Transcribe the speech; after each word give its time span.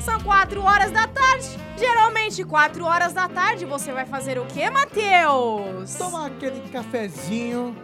São 0.00 0.18
4 0.24 0.62
horas 0.62 0.90
da 0.90 1.06
tarde. 1.06 1.46
Geralmente, 1.78 2.42
4 2.42 2.82
horas 2.86 3.12
da 3.12 3.28
tarde, 3.28 3.66
você 3.66 3.92
vai 3.92 4.06
fazer 4.06 4.38
o 4.38 4.46
quê, 4.46 4.70
Matheus? 4.70 5.94
Tomar 5.96 6.28
aquele 6.28 6.60
cafezinho 6.70 7.76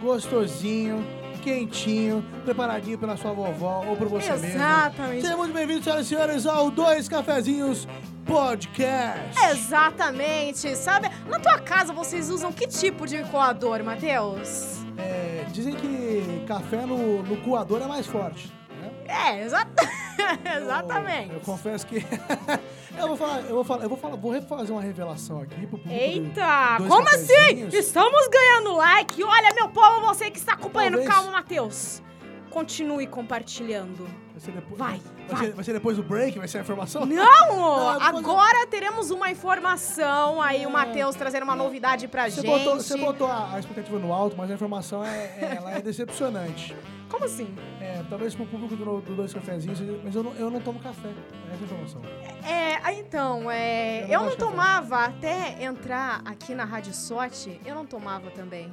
gostosinho, 0.00 1.04
quentinho, 1.42 2.24
preparadinho 2.44 2.98
pela 2.98 3.14
sua 3.16 3.32
vovó 3.32 3.84
ou 3.86 3.94
por 3.96 4.08
você 4.08 4.30
mesmo. 4.32 4.46
Exatamente. 4.46 5.20
Sejam 5.22 5.36
muito 5.36 5.52
bem-vindos, 5.52 5.84
senhoras 5.84 6.06
e 6.06 6.08
senhores, 6.08 6.46
ao 6.46 6.70
Dois 6.70 7.08
Cafezinhos 7.10 7.86
Podcast. 8.24 9.38
Exatamente. 9.50 10.74
Sabe, 10.76 11.10
na 11.28 11.38
tua 11.38 11.58
casa 11.58 11.92
vocês 11.92 12.30
usam 12.30 12.50
que 12.52 12.66
tipo 12.66 13.06
de 13.06 13.22
coador, 13.24 13.82
Matheus? 13.84 14.78
É, 14.96 15.44
dizem 15.52 15.74
que 15.74 16.44
café 16.48 16.86
no, 16.86 17.22
no 17.22 17.36
coador 17.38 17.82
é 17.82 17.86
mais 17.86 18.06
forte. 18.06 18.50
né? 18.80 18.90
É, 19.06 19.42
exa- 19.44 19.66
exatamente. 20.62 21.28
Eu, 21.30 21.34
eu 21.36 21.40
confesso 21.40 21.86
que. 21.86 21.96
eu 22.98 23.08
vou 23.08 23.16
falar, 23.16 23.40
eu 23.42 23.54
vou 23.54 23.64
falar, 23.64 23.82
eu 23.84 23.88
vou 23.88 23.98
falar, 23.98 24.16
vou 24.16 24.42
fazer 24.42 24.72
uma 24.72 24.82
revelação 24.82 25.40
aqui 25.40 25.66
pro 25.66 25.78
público. 25.78 25.88
Eita, 25.92 26.76
como 26.88 27.08
assim? 27.08 27.68
Estamos 27.72 28.28
ganhando 28.28 28.74
like. 28.76 29.22
Olha, 29.22 29.54
meu 29.54 29.68
povo, 29.68 30.00
você 30.06 30.30
que 30.30 30.38
está 30.38 30.52
acompanhando. 30.54 30.94
Talvez- 30.94 31.14
Calma, 31.14 31.30
Matheus. 31.32 32.02
Continue 32.50 33.06
compartilhando. 33.06 34.08
Vai 34.32 34.40
ser 34.40 34.50
depois, 34.52 34.78
Vai, 34.78 35.00
vai. 35.28 35.44
Ser, 35.46 35.52
vai 35.52 35.64
ser 35.64 35.72
depois 35.74 35.96
do 35.96 36.02
break? 36.02 36.38
Vai 36.38 36.48
ser 36.48 36.58
a 36.58 36.60
informação? 36.62 37.04
Não! 37.04 37.14
eu 37.94 38.00
fazer- 38.00 38.16
Agora 38.18 38.66
teremos 38.66 39.10
uma 39.10 39.30
informação 39.30 40.40
aí, 40.40 40.64
o 40.64 40.68
É. 40.68 40.72
Matheus 40.72 41.14
trazendo 41.16 41.42
uma 41.44 41.54
novidade 41.56 42.08
pra 42.08 42.28
Você 42.30 42.40
gente. 42.42 42.46
botou, 42.46 42.74
você 42.76 42.96
botou 42.96 43.26
a, 43.26 43.54
a 43.54 43.58
expectativa 43.58 43.98
no 43.98 44.12
alto, 44.12 44.36
mas 44.36 44.50
a 44.50 44.54
informação 44.54 45.04
é, 45.04 45.08
é- 45.38 45.54
ela 45.58 45.72
é 45.72 45.80
decepcionante. 45.82 46.74
Como 47.08 47.24
assim? 47.24 47.54
É, 47.80 48.02
talvez 48.10 48.34
pro 48.34 48.46
público 48.46 48.74
do, 48.76 49.00
do 49.00 49.14
Dois 49.14 49.32
Cafezinhos, 49.32 49.80
mas 50.02 50.14
eu 50.14 50.22
não, 50.24 50.32
eu 50.34 50.50
não 50.50 50.60
tomo 50.60 50.80
café. 50.80 51.08
É 51.08 51.54
essa 51.54 51.62
a 51.62 51.64
informação. 51.64 52.02
É, 52.44 52.76
ah, 52.82 52.92
então, 52.92 53.50
é, 53.50 54.04
Eu 54.04 54.08
eu 54.08 54.18
não 54.18 54.24
não 54.26 54.30
de 54.30 54.36
café. 54.36 54.50
tomava 54.50 55.04
até 55.04 55.62
entrar 55.64 56.20
aqui 56.24 56.54
na 56.54 56.64
Rádio 56.64 56.92
Sorte, 56.92 57.60
eu 57.64 57.74
não 57.74 57.86
tomava 57.86 58.30
também. 58.30 58.72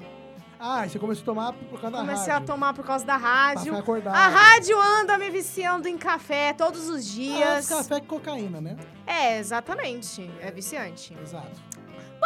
Ah, 0.65 0.85
e 0.85 0.89
você 0.89 0.97
começou 0.97 1.23
a 1.23 1.25
tomar 1.25 1.53
por 1.53 1.79
causa 1.81 1.91
da 1.97 2.01
Comecei 2.03 2.31
a 2.31 2.35
rádio. 2.35 2.47
tomar 2.47 2.73
por 2.73 2.85
causa 2.85 3.05
da 3.05 3.17
rádio. 3.17 3.75
acordado. 3.77 4.15
A 4.15 4.27
rádio 4.29 4.79
anda 4.79 5.17
me 5.17 5.29
viciando 5.29 5.89
em 5.89 5.97
café 5.97 6.53
todos 6.53 6.87
os 6.87 7.05
Ah, 7.05 7.11
dias. 7.13 7.67
café 7.67 7.99
com 7.99 8.07
cocaína, 8.17 8.61
né? 8.61 8.77
É, 9.05 9.39
exatamente. 9.39 10.29
É 10.39 10.49
viciante. 10.51 11.13
Exato. 11.21 11.61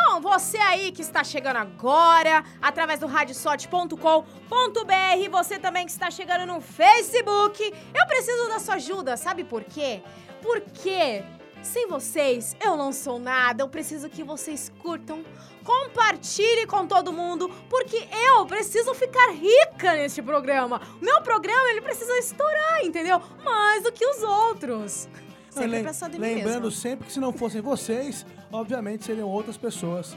Bom, 0.05 0.21
você 0.21 0.57
aí 0.57 0.91
que 0.91 1.01
está 1.01 1.23
chegando 1.23 1.57
agora, 1.57 2.43
através 2.61 2.99
do 2.99 3.07
radiosorte.com.br, 3.07 5.29
você 5.31 5.57
também 5.57 5.85
que 5.85 5.91
está 5.91 6.11
chegando 6.11 6.45
no 6.45 6.61
Facebook, 6.61 7.73
eu 7.93 8.05
preciso 8.05 8.47
da 8.47 8.59
sua 8.59 8.75
ajuda, 8.75 9.17
sabe 9.17 9.43
por 9.43 9.63
quê? 9.63 10.03
Porque 10.41 11.23
sem 11.63 11.87
vocês 11.87 12.55
eu 12.63 12.77
não 12.77 12.93
sou 12.93 13.17
nada, 13.17 13.63
eu 13.63 13.69
preciso 13.69 14.07
que 14.07 14.23
vocês 14.23 14.71
curtam, 14.79 15.25
compartilhem 15.63 16.67
com 16.67 16.85
todo 16.85 17.11
mundo, 17.11 17.49
porque 17.67 18.07
eu 18.29 18.45
preciso 18.45 18.93
ficar 18.93 19.31
rica 19.31 19.93
neste 19.93 20.21
programa. 20.21 20.79
Meu 21.01 21.21
programa, 21.23 21.71
ele 21.71 21.81
precisa 21.81 22.15
estourar, 22.19 22.83
entendeu? 22.83 23.19
Mais 23.43 23.81
do 23.81 23.91
que 23.91 24.05
os 24.05 24.21
outros. 24.21 25.09
Sempre 25.57 25.83
pensando 25.83 26.15
em 26.15 26.19
mim 26.19 26.25
Lembrando 26.35 26.71
sempre 26.71 27.05
que 27.07 27.11
se 27.13 27.19
não 27.19 27.31
fossem 27.33 27.61
vocês, 27.61 28.25
obviamente 28.51 29.05
seriam 29.05 29.27
outras 29.29 29.57
pessoas. 29.57 30.15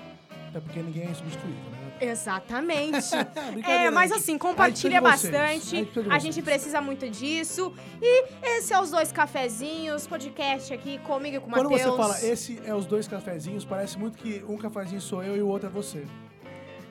Até 0.48 0.60
porque 0.60 0.80
ninguém 0.80 1.04
é 1.04 1.14
substituível, 1.14 1.70
né? 1.70 1.78
Exatamente. 2.00 3.10
Brincadeira, 3.52 3.84
é, 3.84 3.90
mas 3.90 4.10
gente. 4.10 4.20
assim, 4.20 4.38
compartilha 4.38 5.00
bastante. 5.00 5.36
A 5.36 5.52
gente 5.54 6.10
A 6.10 6.18
gente 6.18 6.42
precisa 6.42 6.80
muito 6.80 7.08
disso. 7.08 7.72
E 8.00 8.24
esse 8.42 8.72
é 8.72 8.80
os 8.80 8.90
dois 8.90 9.12
cafezinhos, 9.12 10.06
podcast 10.06 10.72
aqui 10.72 10.98
comigo 10.98 11.36
e 11.36 11.40
com 11.40 11.46
o 11.46 11.50
Quando 11.52 11.70
Matheus. 11.70 11.90
você 11.92 11.96
fala 11.96 12.24
esse 12.24 12.60
é 12.64 12.74
os 12.74 12.86
dois 12.86 13.06
cafezinhos, 13.06 13.64
parece 13.64 13.98
muito 13.98 14.16
que 14.18 14.42
um 14.48 14.56
cafezinho 14.56 15.00
sou 15.00 15.22
eu 15.22 15.36
e 15.36 15.42
o 15.42 15.46
outro 15.46 15.68
é 15.68 15.70
você. 15.70 16.04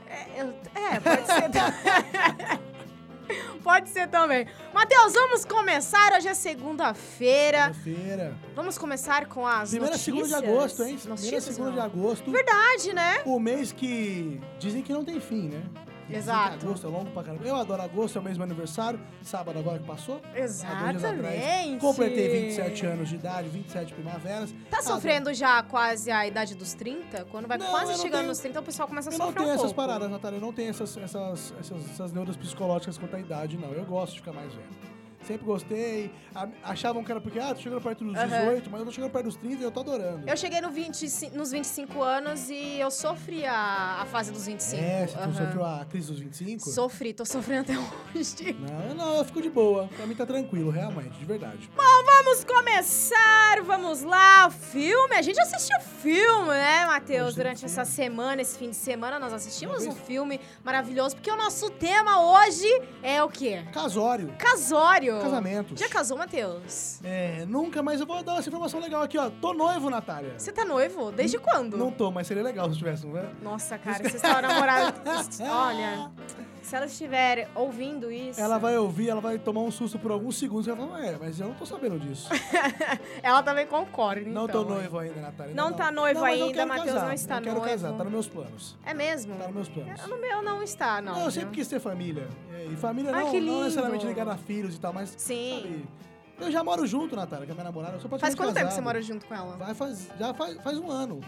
É, 0.08 0.42
eu- 0.42 0.54
é, 0.76 1.00
pode 1.00 1.26
ser. 1.26 2.60
pode 3.64 3.90
ser 3.90 4.08
também. 4.08 4.48
Matheus, 4.74 5.14
vamos 5.14 5.46
começar. 5.46 6.14
Hoje 6.14 6.28
é 6.28 6.34
segunda-feira. 6.34 7.74
Segunda-feira. 7.74 8.38
Vamos 8.56 8.78
começar 8.78 9.26
com 9.28 9.46
as 9.46 9.70
Primeira 9.70 9.96
notícias. 9.96 10.16
segunda 10.28 10.42
de 10.42 10.48
agosto, 10.48 10.84
hein? 10.84 10.98
Primeira 10.98 11.10
Notícias, 11.10 11.44
segunda 11.56 11.70
não. 11.72 11.74
de 11.78 11.80
agosto. 11.86 12.32
Verdade, 12.32 12.94
né? 12.94 13.22
O 13.26 13.40
mês 13.40 13.72
que 13.72 14.40
dizem 14.60 14.82
que 14.82 14.94
não 14.94 15.04
tem 15.04 15.20
fim, 15.20 15.50
né? 15.50 15.62
Que 16.10 16.16
Exato. 16.16 16.66
agosto 16.66 16.88
é 16.88 16.90
longo 16.90 17.12
pra 17.12 17.24
caramba. 17.24 17.44
Eu 17.46 17.56
adoro 17.56 17.82
agosto, 17.84 18.18
é 18.18 18.22
o 18.22 18.24
meu 18.24 18.42
aniversário. 18.44 19.00
Sábado 19.22 19.60
agora 19.60 19.78
que 19.80 19.86
passou. 19.86 20.20
Há 20.34 20.38
dois 20.38 20.60
dias 20.60 20.64
atrás. 20.66 20.96
Exatamente. 20.96 21.80
Completei 21.80 22.30
27 22.48 22.86
anos 22.88 23.10
de 23.10 23.16
idade, 23.16 23.50
27 23.50 23.94
primaveras. 23.94 24.54
Tá 24.72 24.82
sofrendo 24.82 25.32
já 25.34 25.62
quase 25.62 26.10
a 26.10 26.26
idade 26.26 26.56
dos 26.56 26.74
30? 26.74 27.26
Quando 27.26 27.48
vai 27.48 27.58
Não, 27.60 27.70
quase 27.70 27.94
chegando 28.02 28.12
tenho- 28.22 28.28
nos 28.30 28.40
30, 28.40 28.60
o 28.60 28.64
pessoal 28.64 28.88
começa 28.88 29.10
a 29.10 29.14
Eu 29.14 29.20
não 29.20 29.26
sofrer 29.28 29.38
tenho 29.44 29.50
um 29.50 29.54
essas 29.56 29.72
pouco. 29.72 29.76
paradas, 29.76 30.10
Natália. 30.10 30.38
Eu 30.38 30.42
não 30.42 30.52
tenho 30.54 30.70
essas, 30.72 30.98
essas, 30.98 31.54
essas, 31.60 31.90
essas 31.92 32.12
neuras 32.12 32.36
psicológicas 32.36 32.98
quanto 32.98 33.16
à 33.16 33.20
idade, 33.20 33.58
não. 33.58 33.72
Eu 33.72 33.86
gosto 33.86 34.14
de 34.14 34.20
ficar 34.20 34.34
mais 34.34 34.52
velho. 34.54 34.68
Sempre 35.30 35.46
gostei. 35.46 36.12
Achavam 36.64 37.04
que 37.04 37.12
era 37.12 37.22
porque, 37.22 37.38
ah, 37.40 37.54
tô 37.54 37.62
chegando 37.62 37.80
perto 37.82 38.04
dos 38.04 38.18
Aham. 38.18 38.28
18, 38.28 38.70
mas 38.72 38.80
eu 38.80 38.86
tô 38.88 38.92
chegando 38.92 39.12
perto 39.12 39.26
dos 39.26 39.36
30 39.36 39.62
e 39.62 39.64
eu 39.64 39.70
tô 39.70 39.82
adorando. 39.82 40.28
Eu 40.28 40.36
cheguei 40.36 40.60
no 40.60 40.72
25 40.72 41.38
nos 41.38 41.52
25 41.52 42.02
anos 42.02 42.50
e 42.50 42.80
eu 42.80 42.90
sofri 42.90 43.46
a, 43.46 44.00
a 44.02 44.06
fase 44.08 44.32
dos 44.32 44.48
25. 44.48 44.82
É, 44.84 45.06
você 45.06 45.18
Aham. 45.20 45.34
sofreu 45.36 45.64
a 45.64 45.86
crise 45.86 46.08
dos 46.08 46.20
25? 46.20 46.70
Sofri, 46.72 47.14
tô 47.14 47.26
sofrendo 47.26 47.62
até 47.62 47.78
hoje. 47.78 48.58
Não, 48.60 48.96
não, 48.96 49.18
eu 49.18 49.26
fico 49.26 49.40
de 49.40 49.52
boa. 49.52 49.88
Pra 49.96 50.08
mim 50.08 50.16
tá 50.16 50.26
tranquilo, 50.26 50.72
realmente, 50.72 51.12
de 51.20 51.26
verdade. 51.26 51.70
Vamos 51.76 52.44
começar, 52.44 53.62
vamos 53.64 54.02
lá. 54.02 54.48
O 54.48 54.52
filme, 54.52 55.14
a 55.16 55.22
gente 55.22 55.40
assistiu 55.40 55.80
filme, 55.80 56.48
né, 56.50 56.88
Matheus? 56.88 57.36
Durante 57.36 57.66
essa 57.66 57.86
semana, 57.86 58.42
esse 58.42 58.58
fim 58.58 58.72
de 58.72 58.76
semana, 58.76 59.20
nós 59.20 59.32
assistimos 59.32 59.86
um 59.86 59.92
filme 59.92 60.40
maravilhoso, 60.64 61.16
porque 61.16 61.30
o 61.30 61.36
nosso 61.36 61.70
tema 61.70 62.20
hoje 62.20 62.68
é 63.04 63.24
o 63.24 63.30
quê? 63.30 63.64
Casório. 63.72 64.34
Casório. 64.40 65.19
Casamento. 65.22 65.78
Já 65.78 65.90
casou, 65.90 66.18
Matheus? 66.18 67.00
É, 67.04 67.46
nunca, 67.48 67.82
mas 67.84 68.00
eu 68.00 68.06
vou 68.06 68.24
dar 68.24 68.38
essa 68.38 68.50
informação 68.50 68.80
legal 68.80 69.02
aqui, 69.04 69.18
ó. 69.18 69.30
Tô 69.30 69.54
noivo, 69.54 69.90
Natália. 69.90 70.34
Você 70.38 70.52
tá 70.52 70.66
noivo? 70.66 71.12
Desde 71.12 71.38
quando? 71.38 71.78
Não 71.78 71.92
tô, 71.92 72.12
mas 72.12 72.28
seria 72.28 72.44
legal 72.44 72.70
se 72.72 72.78
tivesse, 72.78 73.06
não 73.06 73.18
é? 73.18 73.30
Nossa, 73.42 73.78
cara, 73.78 73.98
vocês 73.98 74.16
estão 74.16 74.42
namorados. 74.42 75.40
Olha, 75.42 76.12
se 76.66 76.76
ela 76.76 76.86
estiver 76.86 77.50
ouvindo 77.56 78.12
isso. 78.12 78.40
Ela 78.40 78.58
vai 78.58 78.78
ouvir, 78.78 79.10
ela 79.10 79.22
vai 79.22 79.38
tomar 79.38 79.62
um 79.62 79.72
susto 79.72 79.98
por 80.00 80.12
alguns 80.12 80.38
segundos 80.38 80.68
e 80.68 80.70
ela 80.70 80.80
vai 80.80 80.88
falar, 80.88 81.06
é, 81.06 81.18
mas 81.20 81.40
eu 81.40 81.48
não 81.48 81.56
tô 81.56 81.66
sabendo 81.66 82.00
disso. 82.00 82.30
Ela 83.22 83.44
também 83.44 83.66
concorda, 83.68 84.22
então. 84.22 84.34
não 84.34 84.48
tô 84.48 84.64
noivo 84.64 84.98
ainda, 85.00 85.22
Natália. 85.22 85.54
Não 85.56 85.74
tá 85.74 85.92
noivo 85.92 86.20
eu 86.20 86.26
ainda, 86.26 86.54
quero 86.54 86.68
Matheus 86.68 87.02
não 87.02 87.14
está 87.14 87.38
eu 87.38 87.42
quero 87.44 87.56
noivo. 87.56 87.70
casar, 87.72 87.94
tá 87.94 88.04
nos 88.04 88.14
meus 88.14 88.28
planos. 88.28 88.78
É 88.86 88.94
mesmo? 88.94 89.36
Tá 89.36 89.46
nos 89.46 89.56
meus 89.56 89.70
planos. 89.70 90.04
É, 90.04 90.08
No 90.08 90.18
meu 90.18 90.42
não 90.42 90.64
está, 90.64 91.02
não. 91.02 91.14
Não, 91.14 91.26
eu 91.26 91.32
sempre 91.32 91.52
quis 91.52 91.68
ter 91.68 91.80
família. 91.80 92.28
É, 92.54 92.66
E 92.66 92.76
família 92.76 93.12
Ai, 93.14 93.24
não, 93.26 93.32
que 93.32 93.40
não 93.42 93.64
necessariamente 93.64 94.06
ligada 94.06 94.32
a 94.32 94.38
filhos 94.38 94.76
e 94.76 94.80
tal, 94.80 94.94
mas. 94.94 95.14
Sim. 95.18 95.62
sabe, 95.62 95.88
eu 96.40 96.52
já 96.52 96.64
moro 96.64 96.88
junto, 96.88 97.16
Natália, 97.16 97.46
com 97.46 97.52
a 97.52 97.56
minha 97.56 97.66
namorada. 97.66 97.96
Eu 97.98 98.00
sou 98.00 98.10
Faz 98.18 98.34
quanto 98.34 98.48
tempo 98.54 98.54
que 98.54 98.60
casado. 98.62 98.76
você 98.76 98.82
mora 98.82 99.02
junto 99.02 99.26
com 99.26 99.36
ela? 99.36 99.58
Vai 99.58 99.74
faz, 99.74 100.08
já 100.18 100.34
faz, 100.34 100.58
faz 100.62 100.78
um 100.78 100.90
ano. 100.90 101.20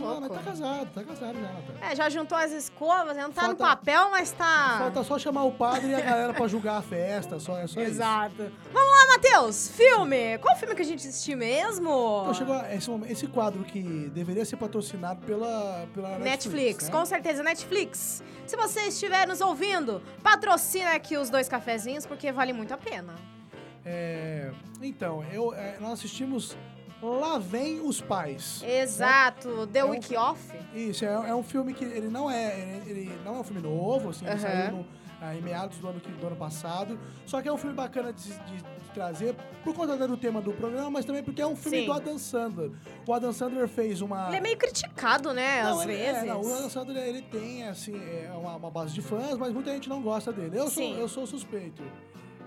Mas 0.00 0.20
louco. 0.20 0.28
tá 0.34 0.40
casado, 0.42 0.88
tá 0.94 1.02
casado 1.04 1.34
já, 1.34 1.40
Natália. 1.52 1.78
É, 1.92 1.96
já 1.96 2.08
juntou 2.10 2.36
as 2.38 2.52
escovas, 2.52 3.16
não 3.16 3.30
tá 3.30 3.42
no 3.48 3.56
Falta- 3.56 3.64
papel, 3.76 4.10
mas 4.10 4.30
tá. 4.32 4.76
Falta 4.78 5.02
só 5.04 5.18
chamar 5.18 5.44
o 5.44 5.52
padre 5.52 5.88
e 5.90 5.94
a 5.94 6.00
galera 6.00 6.32
pra 6.34 6.46
julgar 6.48 6.78
a 6.78 6.82
festa, 6.82 7.38
só, 7.38 7.58
é 7.58 7.66
só 7.66 7.80
isso. 7.80 7.90
Exato. 7.92 8.50
Vamos 8.72 8.90
lá, 8.90 9.06
Matheus. 9.14 9.68
Filme. 9.68 10.38
Qual 10.38 10.56
filme 10.56 10.74
que 10.74 10.82
a 10.82 10.84
gente 10.84 11.06
assistiu 11.06 11.36
mesmo? 11.36 12.20
Então 12.22 12.34
chegou 12.34 12.56
esse, 12.66 12.90
momento- 12.90 13.10
esse 13.12 13.26
quadro 13.26 13.64
que 13.64 13.82
deveria 14.14 14.44
ser 14.44 14.56
patrocinado 14.56 15.20
pela, 15.26 15.86
pela 15.94 16.10
Netflix, 16.18 16.24
Netflix, 16.24 16.84
né? 16.84 16.90
com 16.90 17.04
certeza, 17.06 17.42
Netflix. 17.42 18.22
Se 18.46 18.56
você 18.56 18.80
estiver 18.88 19.26
nos 19.26 19.40
ouvindo, 19.40 20.02
patrocina 20.22 20.92
aqui 20.92 21.16
os 21.16 21.30
dois 21.30 21.48
cafezinhos, 21.48 22.04
porque 22.06 22.30
vale 22.30 22.52
muito 22.52 22.74
a 22.74 22.76
pena. 22.76 23.14
É, 23.86 24.50
então, 24.82 25.24
eu, 25.32 25.52
é, 25.54 25.76
nós 25.80 25.92
assistimos 25.94 26.56
Lá 27.20 27.38
Vem 27.38 27.80
os 27.80 28.00
Pais. 28.00 28.62
Exato, 28.66 29.66
The 29.66 29.80
É 29.80 29.84
um- 29.84 29.90
Week 29.90 30.16
Off. 30.16 30.40
Isso, 30.74 31.04
é, 31.04 31.08
é 31.08 31.34
um 31.34 31.42
filme 31.42 31.74
que 31.74 31.84
ele 31.84 32.08
não 32.08 32.30
é, 32.30 32.58
ele, 32.86 33.00
ele 33.02 33.18
não 33.24 33.36
é 33.36 33.38
um 33.40 33.44
filme 33.44 33.60
novo, 33.62 34.10
assim, 34.10 34.26
ele 34.26 34.38
saiu 34.38 34.72
no- 34.72 34.86
ah, 35.20 35.34
em 35.34 35.40
meados 35.40 35.78
do 35.78 35.88
ano, 35.88 36.00
do 36.00 36.26
ano 36.26 36.36
passado. 36.36 36.98
Só 37.26 37.40
que 37.42 37.48
é 37.48 37.52
um 37.52 37.56
filme 37.56 37.74
bacana 37.76 38.12
de, 38.12 38.22
de- 38.28 38.56
de 38.56 38.90
trazer, 38.94 39.34
por 39.64 39.74
conta 39.74 39.96
do 40.06 40.16
tema 40.16 40.40
do 40.40 40.52
programa, 40.52 40.88
mas 40.90 41.04
também 41.04 41.22
porque 41.22 41.42
é 41.42 41.46
um 41.46 41.56
filme 41.56 41.80
Sim. 41.80 41.86
do 41.86 41.92
Adam 41.92 42.16
Sandler. 42.18 42.70
O 43.06 43.12
Adam 43.12 43.32
Sandler 43.32 43.66
fez 43.68 44.00
uma... 44.00 44.28
Ele 44.28 44.36
é 44.36 44.40
meio 44.40 44.56
criticado, 44.56 45.32
né, 45.32 45.62
Não, 45.62 45.78
às 45.80 45.84
ele- 45.84 45.96
vezes. 45.96 46.22
É, 46.22 46.26
não, 46.26 46.40
o 46.42 46.54
Adam 46.54 46.70
Sandler, 46.70 47.02
ele 47.08 47.22
tem, 47.22 47.64
assim, 47.68 47.94
é 47.96 48.30
uma, 48.36 48.56
uma 48.56 48.70
base 48.70 48.94
de 48.94 49.02
fãs, 49.02 49.36
mas 49.36 49.52
muita 49.52 49.72
gente 49.72 49.88
não 49.88 50.00
gosta 50.00 50.32
dele. 50.32 50.56
Eu, 50.58 50.68
sou, 50.70 50.82
eu 50.82 51.08
sou 51.08 51.26
suspeito. 51.26 51.82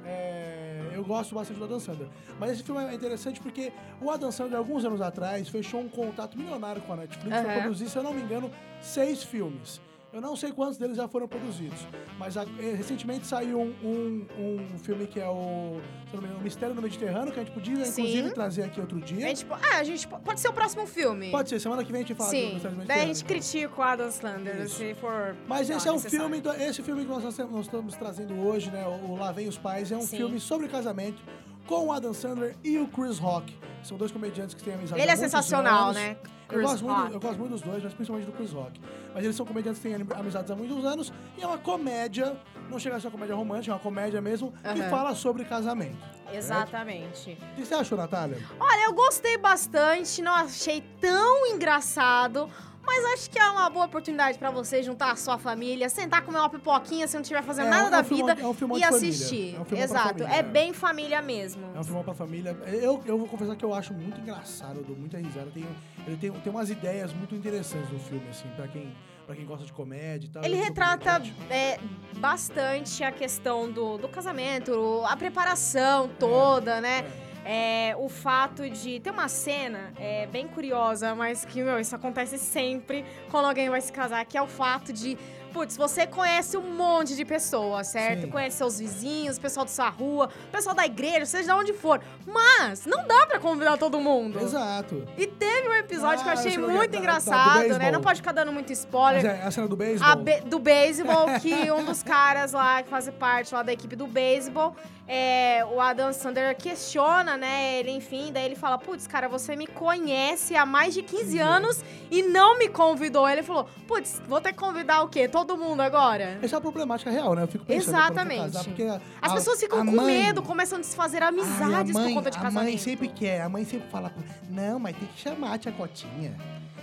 É, 0.06 0.56
eu 0.98 1.04
gosto 1.06 1.36
bastante 1.36 1.58
do 1.58 1.64
Adam 1.66 1.80
Sandler. 1.80 2.08
Mas 2.40 2.52
esse 2.52 2.64
filme 2.64 2.84
é 2.84 2.94
interessante 2.94 3.40
porque 3.40 3.72
o 4.02 4.10
Adam 4.10 4.32
Sandler, 4.32 4.58
alguns 4.58 4.84
anos 4.84 5.02
atrás, 5.02 5.48
fechou 5.48 5.80
um 5.80 5.88
contrato 5.88 6.38
milionário 6.38 6.82
com 6.82 6.94
a 6.94 6.98
Netflix 6.98 7.42
para 7.42 7.52
Aham. 7.52 7.62
produzir, 7.62 7.90
se 7.90 7.98
eu 7.98 8.04
não 8.04 8.14
me 8.14 8.22
engano, 8.22 8.52
seis 8.82 9.24
filmes. 9.24 9.80
Eu 10.13 10.21
não 10.21 10.36
sei 10.38 10.51
quantos 10.54 10.77
deles 10.77 10.95
já 10.95 11.07
foram 11.07 11.27
produzidos, 11.27 11.77
mas 12.18 12.38
a- 12.38 12.44
eh, 12.59 12.74
recentemente 12.75 13.27
saiu 13.27 13.59
um, 13.59 13.74
um, 13.83 14.25
um 14.74 14.77
filme 14.80 15.06
que 15.06 15.19
é 15.19 15.27
o, 15.27 15.80
engano, 16.13 16.39
Mistério 16.39 16.74
no 16.74 16.81
Mediterrâneo, 16.81 17.33
que 17.33 17.39
a 17.39 17.44
gente 17.44 17.54
podia, 17.54 17.86
Sim. 17.86 18.04
inclusive, 18.04 18.33
trazer 18.33 18.63
aqui 18.63 18.80
outro 18.80 18.98
A 18.98 19.01
dia. 19.01 19.19
gente, 19.27 19.45
po- 19.45 19.56
ah, 19.56 19.77
a 19.77 19.83
gente 19.83 20.07
po- 20.07 20.18
pode 20.19 20.39
ser 20.39 20.48
o 20.48 20.54
próximo 20.54 20.88
filme. 20.88 21.30
Pode 21.30 21.50
ser, 21.50 21.59
semana 21.59 21.83
que 21.83 21.92
vem 21.92 22.01
a 22.04 22.06
gente 22.06 22.15
fala 22.15 22.30
do 22.30 22.31
Sim. 22.36 22.54
Mistério 22.54 22.77
no 22.77 22.86
Daí 22.86 23.01
a 23.01 23.06
Mediterrâneo. 23.06 23.15
gente 23.15 23.25
critica 23.25 23.80
o 23.80 23.83
Adam 23.83 24.12
Sandler, 24.12 24.62
Isso. 24.63 24.75
se 24.77 24.94
for. 24.95 25.36
Mas 25.45 25.69
esse 25.69 25.88
é 25.88 25.92
necessário. 25.92 26.09
filme, 26.09 26.42
do- 26.42 26.54
esse 26.54 26.81
filme 26.81 27.01
que 27.04 27.09
nós, 27.09 27.24
nós 27.38 27.65
estamos 27.65 27.95
trazendo 27.95 28.33
hoje, 28.39 28.71
né? 28.71 28.86
O 28.88 29.15
Lá 29.18 29.31
Vem 29.33 29.48
os 29.50 29.57
Pais, 29.57 29.92
é 29.92 29.98
um 29.98 30.01
Sim. 30.01 30.18
filme 30.18 30.39
sobre 30.39 30.68
casamento 30.69 31.21
com 31.68 31.88
o 31.88 31.92
Adam 31.92 32.13
Sandler 32.13 32.56
e 32.63 32.77
o 32.80 32.88
Chris 32.88 33.19
Rock. 33.19 33.54
São 33.83 33.98
dois 33.98 34.12
comediantes 34.12 34.56
que 34.56 34.63
têm 34.63 34.74
amizade 34.74 35.01
Ele 35.01 35.12
é 35.12 35.15
sensacional, 35.18 35.89
anos. 35.89 35.95
né? 35.98 36.18
Eu 36.50 36.60
Chris 36.60 36.70
gosto, 36.70 36.86
muito, 36.86 37.14
eu 37.14 37.20
gosto 37.20 37.40
muito 37.40 37.52
dos 37.52 37.62
dois, 37.62 37.84
mas 37.84 37.94
principalmente 37.94 38.26
do 38.26 38.32
Chris 38.32 38.52
Rock. 38.52 38.80
Mas 39.14 39.24
eles 39.24 39.36
são 39.36 39.46
comediantes 39.46 39.82
que 39.82 39.90
têm 39.90 40.08
amizades 40.16 40.50
há 40.50 40.56
muitos 40.56 40.86
anos 40.86 41.12
e 41.38 41.44
é 41.44 41.48
uma 41.48 41.58
comédia, 41.58 42.38
não 42.70 42.80
chega 42.80 42.96
a 42.96 43.00
ser 43.00 43.08
uma 43.08 43.12
comédia 43.12 43.36
romântica, 43.36 43.72
é 43.72 43.76
uma 43.76 43.82
comédia 43.82 44.22
mesmo, 44.22 44.54
que 44.74 44.84
fala 44.90 45.14
sobre 45.14 45.44
casamento. 45.44 45.98
Exatamente. 46.32 47.38
O 47.54 47.56
que 47.56 47.66
você 47.66 47.74
achou, 47.74 47.98
Natália? 47.98 48.38
Olha, 48.60 48.86
eu 48.86 48.94
gostei 48.94 49.38
bastante, 49.38 50.22
não 50.22 50.34
achei 50.34 50.82
tão 51.02 51.48
engraçado. 51.48 52.50
Mas 52.88 53.06
acho 53.13 53.30
que 53.30 53.38
é 53.38 53.50
uma 53.50 53.69
boa 53.69 53.86
oportunidade 53.86 54.39
pra 54.39 54.50
você 54.50 54.81
juntar 54.81 55.12
a 55.12 55.16
sua 55.18 55.38
família, 55.38 55.89
sentar 55.89 56.22
comer 56.24 56.39
uma 56.39 56.50
pipoquinha 56.50 57.06
se 57.06 57.16
não 57.16 57.22
estiver 57.22 57.44
fazendo 57.44 57.68
É, 57.68 57.69
nada 57.69 57.84
é 57.84 57.88
um 57.88 57.92
da 57.92 58.04
filmão- 58.04 58.28
vida 58.36 58.42
é 58.42 58.48
um 58.48 58.78
e 58.78 58.84
assistir. 58.84 59.56
É 59.56 59.60
um 59.60 59.78
Exato, 59.78 60.07
família, 60.19 60.28
é 60.34 60.39
é. 60.39 60.44
bem 60.44 60.74
família 60.74 61.22
mesmo. 61.22 61.69
É 61.75 61.80
um 61.80 61.84
filme 61.84 62.04
pra 62.04 62.13
família. 62.13 62.51
Eu, 62.66 63.04
eu 63.06 63.18
vou 63.18 63.28
confessar 63.28 63.56
que 63.57 63.66
eu 63.66 63.74
acho 63.74 63.94
muito 63.94 64.19
engraçado, 64.22 64.78
eu 64.78 64.84
dou 64.84 64.95
muita 64.95 65.18
risada. 65.18 65.51
Tem, 65.54 65.66
ele 66.07 66.18
tem, 66.18 66.31
tem 66.31 66.51
umas 66.51 66.69
ideias 66.69 67.12
muito 67.13 67.36
interessantes 67.36 67.92
no 67.92 68.00
filme, 68.00 68.25
assim, 68.30 68.48
pra 68.56 68.68
quem, 68.69 68.95
pra 69.25 69.36
quem 69.36 69.45
gosta 69.45 69.66
de 69.66 69.74
comédia 69.74 70.28
e 70.28 70.30
tal. 70.30 70.44
Ele 70.44 70.56
retrata 70.56 71.22
é, 71.50 71.78
bastante 72.18 73.04
a 73.04 73.12
questão 73.12 73.69
do, 73.69 73.98
do 73.98 74.07
casamento, 74.07 75.04
a 75.06 75.16
preparação 75.18 76.10
toda, 76.18 76.80
né? 76.80 77.00
É. 77.24 77.27
É, 77.50 77.96
o 77.98 78.10
fato 78.10 78.70
de. 78.70 79.00
Tem 79.00 79.14
uma 79.14 79.30
cena 79.30 79.94
é, 79.98 80.26
bem 80.28 80.50
curiosa, 80.50 81.16
mas 81.16 81.46
que, 81.46 81.64
meu, 81.64 81.80
isso 81.80 81.96
acontece 81.96 82.38
sempre 82.38 83.06
quando 83.32 83.46
alguém 83.46 83.70
vai 83.70 83.80
se 83.80 83.90
casar, 83.90 84.26
que 84.26 84.38
é 84.38 84.42
o 84.42 84.48
fato 84.48 84.92
de. 84.92 85.18
Putz, 85.54 85.76
você 85.78 86.06
conhece 86.06 86.56
um 86.58 86.76
monte 86.76 87.16
de 87.16 87.26
pessoas, 87.26 87.88
certo? 87.88 88.22
Sim. 88.22 88.30
Conhece 88.30 88.58
seus 88.58 88.80
vizinhos, 88.80 89.40
pessoal 89.40 89.66
da 89.66 89.72
sua 89.72 89.90
rua, 89.90 90.30
pessoal 90.52 90.76
da 90.76 90.86
igreja, 90.86 91.26
seja 91.26 91.46
de 91.54 91.60
onde 91.60 91.74
for. 91.74 92.00
Mas 92.26 92.86
não 92.86 93.08
dá 93.08 93.26
pra 93.26 93.40
convidar 93.40 93.78
todo 93.78 94.00
mundo. 94.00 94.40
Exato. 94.40 95.08
E 95.18 95.26
teve 95.26 95.68
um 95.70 95.74
episódio 95.74 96.24
que 96.24 96.30
eu 96.30 96.34
Ah, 96.34 96.34
achei 96.40 96.58
muito 96.58 96.96
engraçado, 96.98 97.56
né? 97.60 97.68
beisebol. 97.70 97.92
Não 97.92 98.02
pode 98.02 98.20
ficar 98.22 98.32
dando 98.34 98.52
muito 98.52 98.70
Mas 98.70 98.80
spoiler. 98.80 99.26
é 99.26 99.42
a 99.44 99.52
cena 99.52 99.68
do 99.68 99.76
beisebol. 99.76 100.16
Be- 100.18 100.42
do 100.42 100.60
beisebol, 100.60 101.26
que 101.42 101.72
um 101.72 101.84
dos 101.86 102.04
caras 102.04 102.52
lá 102.52 102.84
que 102.84 102.90
fazem 102.90 103.14
parte 103.14 103.54
lá 103.54 103.64
da 103.64 103.74
equipe 103.74 103.96
do 103.96 104.06
beisebol, 104.08 104.76
é, 105.08 105.66
o 105.72 105.80
Adam 105.80 106.12
Sandler 106.12 106.56
questiona, 106.58 107.38
né? 107.38 107.80
Ele, 107.80 107.92
enfim, 107.92 108.30
daí 108.34 108.44
ele 108.46 108.56
fala: 108.56 108.78
Putz, 108.78 109.08
cara, 109.08 109.28
você 109.30 109.56
me 109.56 109.66
conhece 109.66 110.56
há 110.56 110.66
mais 110.66 110.94
de 110.94 111.02
15 111.02 111.40
anos 111.40 111.82
e 112.12 112.22
não 112.24 112.58
me 112.60 112.68
convidou. 112.68 113.28
Ele 113.28 113.42
falou: 113.42 113.70
Putz, 113.88 114.22
vou 114.28 114.42
ter 114.42 114.52
que 114.52 114.58
convidar 114.60 115.02
o 115.04 115.08
quê? 115.08 115.28
Todo 115.38 115.56
mundo 115.56 115.81
agora? 115.81 116.39
Essa 116.42 116.56
é 116.56 116.57
a 116.57 116.62
problemática 116.62 117.12
real, 117.12 117.36
né? 117.36 117.44
Eu 117.44 117.48
fico 117.48 117.63
pensando 117.63 117.84
for 117.86 117.92
Exatamente. 118.01 118.42
casar, 118.42 118.63
porque 118.63 118.84
a- 118.84 119.01
As 119.22 119.31
a- 119.31 119.36
pessoas 119.36 119.60
ficam 119.60 119.81
a 119.81 119.86
com 119.86 119.92
mãe- 119.92 120.06
medo, 120.24 120.42
começam 120.42 120.78
a 120.80 120.81
desfazer 120.81 121.22
Ai, 121.22 121.30
amizades 121.30 121.95
a 121.95 122.00
mãe, 122.00 122.07
por 122.07 122.13
conta 122.16 122.31
de 122.31 122.38
A 122.38 122.42
casamento. 122.42 122.63
mãe 122.72 122.78
sempre 122.80 123.07
quer, 123.07 123.42
a 123.42 123.50
mãe 123.50 123.63
sempre 123.63 123.88
fala, 123.89 124.12
não, 124.50 124.80
mas 124.80 124.95
tem 124.98 125.07
que 125.07 125.19
chamar 125.19 125.54
a 125.54 125.57
tia 125.60 125.72
Cotinha. 125.72 126.36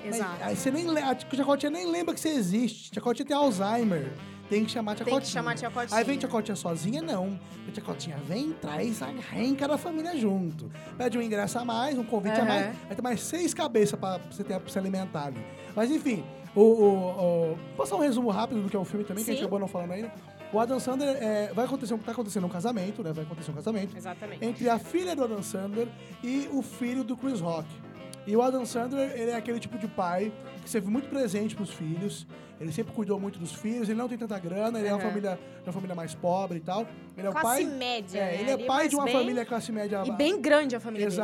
Mas 0.04 0.16
Exato. 0.16 0.36
aí 0.40 0.54
você 0.56 0.70
nem 0.70 0.88
a 0.98 1.14
tia 1.14 1.44
Cotinha 1.44 1.70
nem 1.70 1.90
lembra 1.90 2.14
que 2.14 2.20
você 2.20 2.28
existe. 2.28 2.90
Tia 2.92 3.02
Cotinha 3.02 3.26
tem 3.26 3.36
Alzheimer. 3.36 4.12
Tem 4.48 4.64
que 4.64 4.70
chamar 4.70 4.92
a 4.92 4.94
tia 4.94 5.04
Tem 5.04 5.14
que 5.14 5.20
Cotinha. 5.20 5.32
chamar 5.32 5.50
a 5.50 5.54
tia 5.54 5.70
Cotinha. 5.70 5.98
Aí 5.98 6.04
vem 6.04 6.18
tia 6.18 6.28
Cotinha 6.28 6.54
sozinha, 6.56 7.02
não. 7.02 7.40
A 7.66 7.72
tia 7.72 7.82
Cotinha 7.82 8.18
vem, 8.28 8.52
traz 8.52 9.02
a 9.02 9.06
renca 9.32 9.66
da 9.66 9.76
família 9.78 10.16
junto. 10.16 10.70
Pede 10.96 11.18
um 11.18 11.22
ingresso 11.22 11.58
a 11.58 11.64
mais, 11.64 11.98
um 11.98 12.04
convite 12.04 12.38
a 12.38 12.42
Aham. 12.44 12.48
mais. 12.48 12.66
Aí 12.88 12.94
tem 12.94 13.02
mais 13.02 13.20
seis 13.20 13.52
cabeças 13.54 13.98
pra 13.98 14.18
você 14.30 14.44
ter 14.44 14.60
pra 14.60 14.70
se 14.70 14.78
alimentar 14.78 15.26
ali. 15.26 15.44
Mas 15.74 15.90
enfim, 15.90 16.22
o, 16.54 16.60
o, 16.60 17.52
o- 17.52 17.58
passar 17.76 17.96
um 17.96 18.00
resumo 18.00 18.30
rápido 18.30 18.62
do 18.62 18.68
que 18.68 18.76
é 18.76 18.78
o 18.78 18.84
filme 18.84 19.04
também, 19.04 19.24
que 19.24 19.30
a 19.30 19.34
gente 19.34 19.40
Sim. 19.40 19.46
acabou 19.46 19.58
não 19.58 19.68
falando 19.68 19.92
ainda. 19.92 20.12
O 20.52 20.60
Adam 20.60 20.78
Sandler 20.78 21.16
é, 21.20 21.52
vai 21.52 21.64
acontecer, 21.64 21.96
tá 21.98 22.12
acontecendo 22.12 22.46
um 22.46 22.50
casamento, 22.50 23.02
né? 23.02 23.12
Vai 23.12 23.24
acontecer 23.24 23.50
um 23.50 23.54
casamento 23.54 23.96
Exatamente. 23.96 24.44
entre 24.44 24.68
a 24.68 24.78
filha 24.78 25.16
do 25.16 25.24
Adam 25.24 25.42
Sandler 25.42 25.88
e 26.22 26.48
o 26.52 26.62
filho 26.62 27.02
do 27.02 27.16
Chris 27.16 27.40
Rock. 27.40 27.66
E 28.26 28.36
o 28.36 28.40
Adam 28.40 28.64
Sandler, 28.64 29.10
ele 29.20 29.32
é 29.32 29.36
aquele 29.36 29.58
tipo 29.58 29.76
de 29.78 29.88
pai 29.88 30.32
que 30.62 30.70
sempre 30.70 30.90
muito 30.90 31.08
presente 31.08 31.56
pros 31.56 31.70
filhos. 31.70 32.26
Ele 32.60 32.70
sempre 32.70 32.92
cuidou 32.94 33.18
muito 33.18 33.36
dos 33.38 33.52
filhos, 33.52 33.88
ele 33.88 33.98
não 33.98 34.08
tem 34.08 34.16
tanta 34.16 34.38
grana, 34.38 34.78
ele 34.78 34.86
é 34.86 34.92
uma 34.94 35.00
família, 35.02 35.38
uma 35.66 35.72
família 35.72 35.94
mais 35.96 36.14
pobre 36.14 36.58
e 36.58 36.60
tal. 36.60 36.86
Ele 37.18 37.26
é 37.26 37.30
o 37.30 37.32
Classe 37.32 37.64
pai. 37.64 37.76
média, 37.76 38.18
é, 38.20 38.24
né? 38.24 38.40
ele 38.40 38.50
é 38.50 38.52
Ali, 38.54 38.64
pai 38.64 38.88
de 38.88 38.94
uma 38.94 39.04
bem- 39.06 39.12
família 39.12 39.44
classe 39.44 39.72
média 39.72 40.02
E 40.06 40.12
bem 40.12 40.40
grande 40.40 40.76
a 40.76 40.80
família 40.80 41.08
dele. 41.08 41.20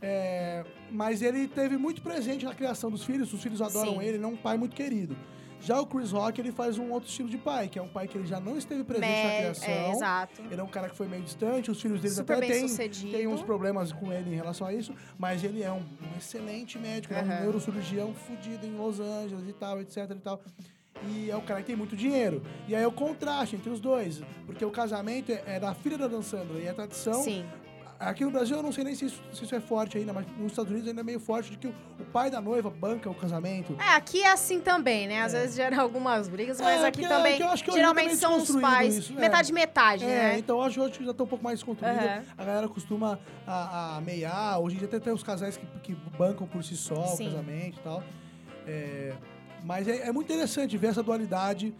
É, 0.00 0.64
mas 0.90 1.22
ele 1.22 1.48
teve 1.48 1.76
muito 1.76 2.00
presente 2.02 2.44
na 2.44 2.54
criação 2.54 2.90
dos 2.90 3.04
filhos, 3.04 3.32
os 3.32 3.42
filhos 3.42 3.60
adoram 3.60 3.94
Sim. 3.94 4.00
ele, 4.00 4.16
ele 4.16 4.24
é 4.24 4.26
um 4.26 4.36
pai 4.36 4.56
muito 4.56 4.76
querido. 4.76 5.16
Já 5.60 5.80
o 5.80 5.86
Chris 5.86 6.12
Rock, 6.12 6.40
ele 6.40 6.52
faz 6.52 6.78
um 6.78 6.92
outro 6.92 7.08
estilo 7.08 7.28
de 7.28 7.36
pai, 7.36 7.68
que 7.68 7.80
é 7.80 7.82
um 7.82 7.88
pai 7.88 8.06
que 8.06 8.16
ele 8.16 8.28
já 8.28 8.38
não 8.38 8.56
esteve 8.56 8.84
presente 8.84 9.08
na 9.10 9.28
Mé- 9.28 9.38
criação. 9.40 9.68
é, 9.68 9.90
exato. 9.90 10.42
Ele 10.42 10.60
é 10.60 10.62
um 10.62 10.68
cara 10.68 10.88
que 10.88 10.96
foi 10.96 11.08
meio 11.08 11.22
distante, 11.22 11.68
os 11.68 11.82
filhos 11.82 12.00
dele 12.00 12.14
Super 12.14 12.36
até 12.36 12.46
têm 12.46 13.10
tem 13.10 13.26
uns 13.26 13.42
problemas 13.42 13.92
com 13.92 14.12
ele 14.12 14.30
em 14.32 14.36
relação 14.36 14.68
a 14.68 14.72
isso, 14.72 14.94
mas 15.18 15.42
ele 15.42 15.62
é 15.62 15.72
um, 15.72 15.78
um 15.80 16.16
excelente 16.16 16.78
médico, 16.78 17.12
é 17.12 17.22
um 17.22 17.26
neurocirurgião 17.26 18.14
fudido 18.14 18.64
em 18.64 18.76
Los 18.76 19.00
Angeles 19.00 19.48
e 19.48 19.52
tal, 19.52 19.80
etc 19.80 20.08
e 20.10 20.14
tal. 20.20 20.40
E 21.08 21.30
é 21.30 21.36
um 21.36 21.40
cara 21.40 21.60
que 21.60 21.66
tem 21.66 21.76
muito 21.76 21.96
dinheiro. 21.96 22.42
E 22.66 22.74
aí 22.74 22.82
é 22.82 22.86
o 22.86 22.92
contraste 22.92 23.56
entre 23.56 23.70
os 23.70 23.80
dois, 23.80 24.20
porque 24.46 24.64
o 24.64 24.70
casamento 24.70 25.32
é, 25.32 25.42
é 25.46 25.60
da 25.60 25.74
filha 25.74 25.98
da 25.98 26.06
Dan 26.06 26.22
Sandler 26.22 26.62
e 26.64 26.68
a 26.68 26.74
tradição 26.74 27.22
Sim. 27.22 27.44
Aqui 28.00 28.24
no 28.24 28.30
Brasil 28.30 28.56
eu 28.56 28.62
não 28.62 28.70
sei 28.70 28.84
nem 28.84 28.94
se 28.94 29.06
isso, 29.06 29.20
se 29.32 29.42
isso 29.44 29.52
é 29.56 29.60
forte 29.60 29.98
ainda, 29.98 30.12
mas 30.12 30.24
nos 30.38 30.52
Estados 30.52 30.70
Unidos 30.70 30.88
ainda 30.88 31.00
é 31.00 31.04
meio 31.04 31.18
forte 31.18 31.50
de 31.50 31.58
que 31.58 31.66
o, 31.66 31.74
o 31.98 32.04
pai 32.12 32.30
da 32.30 32.40
noiva 32.40 32.70
banca 32.70 33.10
o 33.10 33.14
casamento. 33.14 33.74
É, 33.80 33.94
aqui 33.96 34.22
é 34.22 34.30
assim 34.30 34.60
também, 34.60 35.08
né? 35.08 35.22
Às 35.22 35.34
É. 35.34 35.40
vezes 35.40 35.56
gera 35.56 35.80
algumas 35.82 36.28
brigas, 36.28 36.60
mas 36.60 36.80
É, 36.80 36.86
aqui 36.86 37.02
que- 37.02 37.08
também, 37.08 37.36
que 37.36 37.42
eu 37.42 37.48
hoje 37.48 37.64
geralmente 37.72 38.14
são 38.14 38.36
os 38.40 38.48
pais, 38.60 38.98
isso, 38.98 39.12
é. 39.14 39.20
metade 39.20 39.52
metade, 39.52 40.04
É, 40.04 40.06
né? 40.06 40.38
então 40.38 40.62
acho 40.62 40.74
que 40.76 40.80
hoje 40.80 41.04
já 41.04 41.12
tá 41.12 41.24
um 41.24 41.26
pouco 41.26 41.42
mais 41.42 41.58
desconstruído. 41.58 41.98
Aham. 41.98 42.22
A 42.38 42.44
galera 42.44 42.68
costuma 42.68 43.18
a, 43.44 43.96
a 43.96 44.00
meiar. 44.00 44.60
Hoje 44.60 44.76
em 44.76 44.78
dia 44.78 44.86
até 44.86 45.00
tem 45.00 45.12
os 45.12 45.24
casais 45.24 45.56
que, 45.56 45.66
que 45.82 45.94
bancam 46.16 46.46
por 46.46 46.62
si 46.62 46.76
só 46.76 47.04
Sim. 47.08 47.26
o 47.26 47.30
casamento 47.32 47.78
e 47.78 47.82
tal. 47.82 48.04
É, 48.64 49.12
mas 49.64 49.88
é, 49.88 50.06
é 50.06 50.12
muito 50.12 50.30
interessante 50.32 50.76
ver 50.78 50.88
essa 50.88 51.02
dualidade 51.02 51.74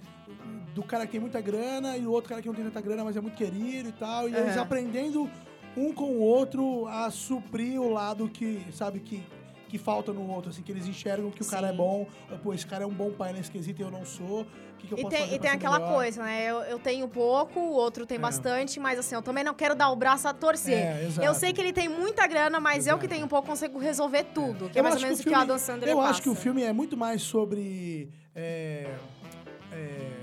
do 0.75 0.83
cara 0.83 1.07
que 1.07 1.13
tem 1.13 1.21
muita 1.21 1.41
grana 1.41 1.97
e 1.97 2.05
o 2.07 2.11
outro 2.11 2.29
cara 2.31 2.43
que 2.43 2.49
não 2.49 2.55
tem 2.57 2.65
tanta 2.65 2.81
grana, 2.81 3.05
mas 3.05 3.17
é 3.17 3.21
muito 3.21 3.37
querido 3.37 3.89
e 3.89 3.93
tal. 3.93 4.29
E 4.29 4.35
eles 4.35 4.57
aprendendo 4.57 5.31
um 5.79 5.93
com 5.93 6.05
o 6.07 6.21
outro 6.21 6.87
a 6.89 7.11
suprir 7.11 7.81
o 7.81 7.91
lado 7.93 8.29
que, 8.29 8.65
sabe, 8.73 9.01
que, 9.01 9.23
que 9.69 9.79
falta 9.79 10.13
no 10.13 10.29
outro, 10.31 10.51
assim, 10.51 10.63
que 10.63 10.73
eles 10.73 10.87
enxergam 10.87 11.31
que 11.31 11.43
o 11.43 11.47
cara 11.47 11.69
é 11.69 11.71
Sim. 11.71 11.77
bom, 11.77 12.07
pô, 12.43 12.53
esse 12.53 12.67
cara 12.67 12.85
é 12.85 12.87
um 12.87 12.93
bom 12.93 13.11
pai 13.13 13.33
nesse 13.33 13.51
quesito 13.51 13.81
e 13.81 13.85
eu 13.85 13.91
não 13.91 14.05
sou. 14.05 14.43
O 14.43 14.81
que, 14.81 14.87
que 14.87 14.95
eu 14.95 14.99
E 14.99 15.03
posso 15.03 15.15
tem, 15.17 15.25
fazer 15.25 15.35
e 15.37 15.39
tem 15.41 15.51
aquela 15.51 15.79
melhor? 15.81 15.95
coisa, 15.95 16.23
né? 16.23 16.45
Eu, 16.49 16.61
eu 16.61 16.79
tenho 16.79 17.09
pouco, 17.09 17.59
o 17.59 17.73
outro 17.73 18.07
tem 18.07 18.17
É. 18.17 18.21
bastante, 18.21 18.79
mas 18.79 18.97
assim, 18.99 19.15
eu 19.17 19.23
também 19.23 19.43
não 19.43 19.53
quero 19.53 19.75
dar 19.75 19.91
o 19.91 19.97
braço 19.97 20.29
a 20.29 20.33
torcer. 20.33 20.75
É, 20.79 21.05
exato. 21.07 21.27
eu 21.27 21.35
sei 21.35 21.53
que 21.53 21.61
ele 21.61 21.73
tem 21.73 21.89
muita 21.89 22.27
grana, 22.29 22.61
mas 22.61 22.87
eu 22.87 22.97
que 22.97 23.05
Exato. 23.07 23.15
tenho 23.17 23.29
pouco 23.29 23.49
consigo 23.49 23.79
resolver 23.79 24.25
tudo. 24.33 24.69
Que 24.71 24.79
é 24.79 24.81
Eu 24.81 24.85
mais 24.85 24.95
ou 24.95 24.99
acho 24.99 25.05
menos 25.07 25.19
o 25.21 25.23
que 25.25 25.29
o 25.29 25.33
filme- 25.33 25.43
Adam 25.45 25.59
Sandler 25.59 25.89
Eu 25.91 25.97
passa. 25.97 26.11
acho 26.11 26.23
que 26.23 26.29
o 26.29 26.35
filme 26.37 26.63
é 26.63 26.73
muito 26.73 26.97
mais 26.97 27.23
sobre 27.23 28.09
é, 28.37 28.89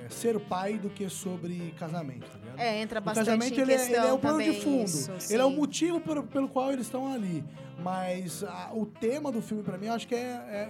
é, 0.06 0.10
ser 0.10 0.40
pai 0.40 0.78
do 0.78 0.90
que 0.90 1.10
sobre 1.10 1.74
casamento, 1.78 2.26
tá 2.30 2.38
ligado? 2.38 2.60
É, 2.60 2.82
entra 2.82 3.00
o 3.00 3.04
bastante 3.04 3.26
casamento 3.26 3.58
em 3.60 3.62
ele 3.62 3.74
é, 3.74 3.86
ele 3.86 3.96
é 3.96 4.14
o 4.14 4.18
plano 4.20 4.42
de 4.44 4.54
fundo. 4.62 4.84
isso, 4.86 5.12
ele 5.30 5.42
é 5.42 5.46
o 5.46 5.50
motivo 5.52 6.00
pelo, 6.00 6.24
pelo 6.24 6.48
qual 6.48 6.72
eles 6.72 6.86
estão 6.86 7.12
ali. 7.12 7.44
Mas 7.78 8.42
a- 8.44 8.72
o 8.74 8.86
tema 8.86 9.32
do 9.32 9.42
filme, 9.42 9.62
pra 9.62 9.78
mim, 9.78 9.88
eu 9.88 9.94
acho 9.94 10.08
que 10.08 10.16
é, 10.16 10.18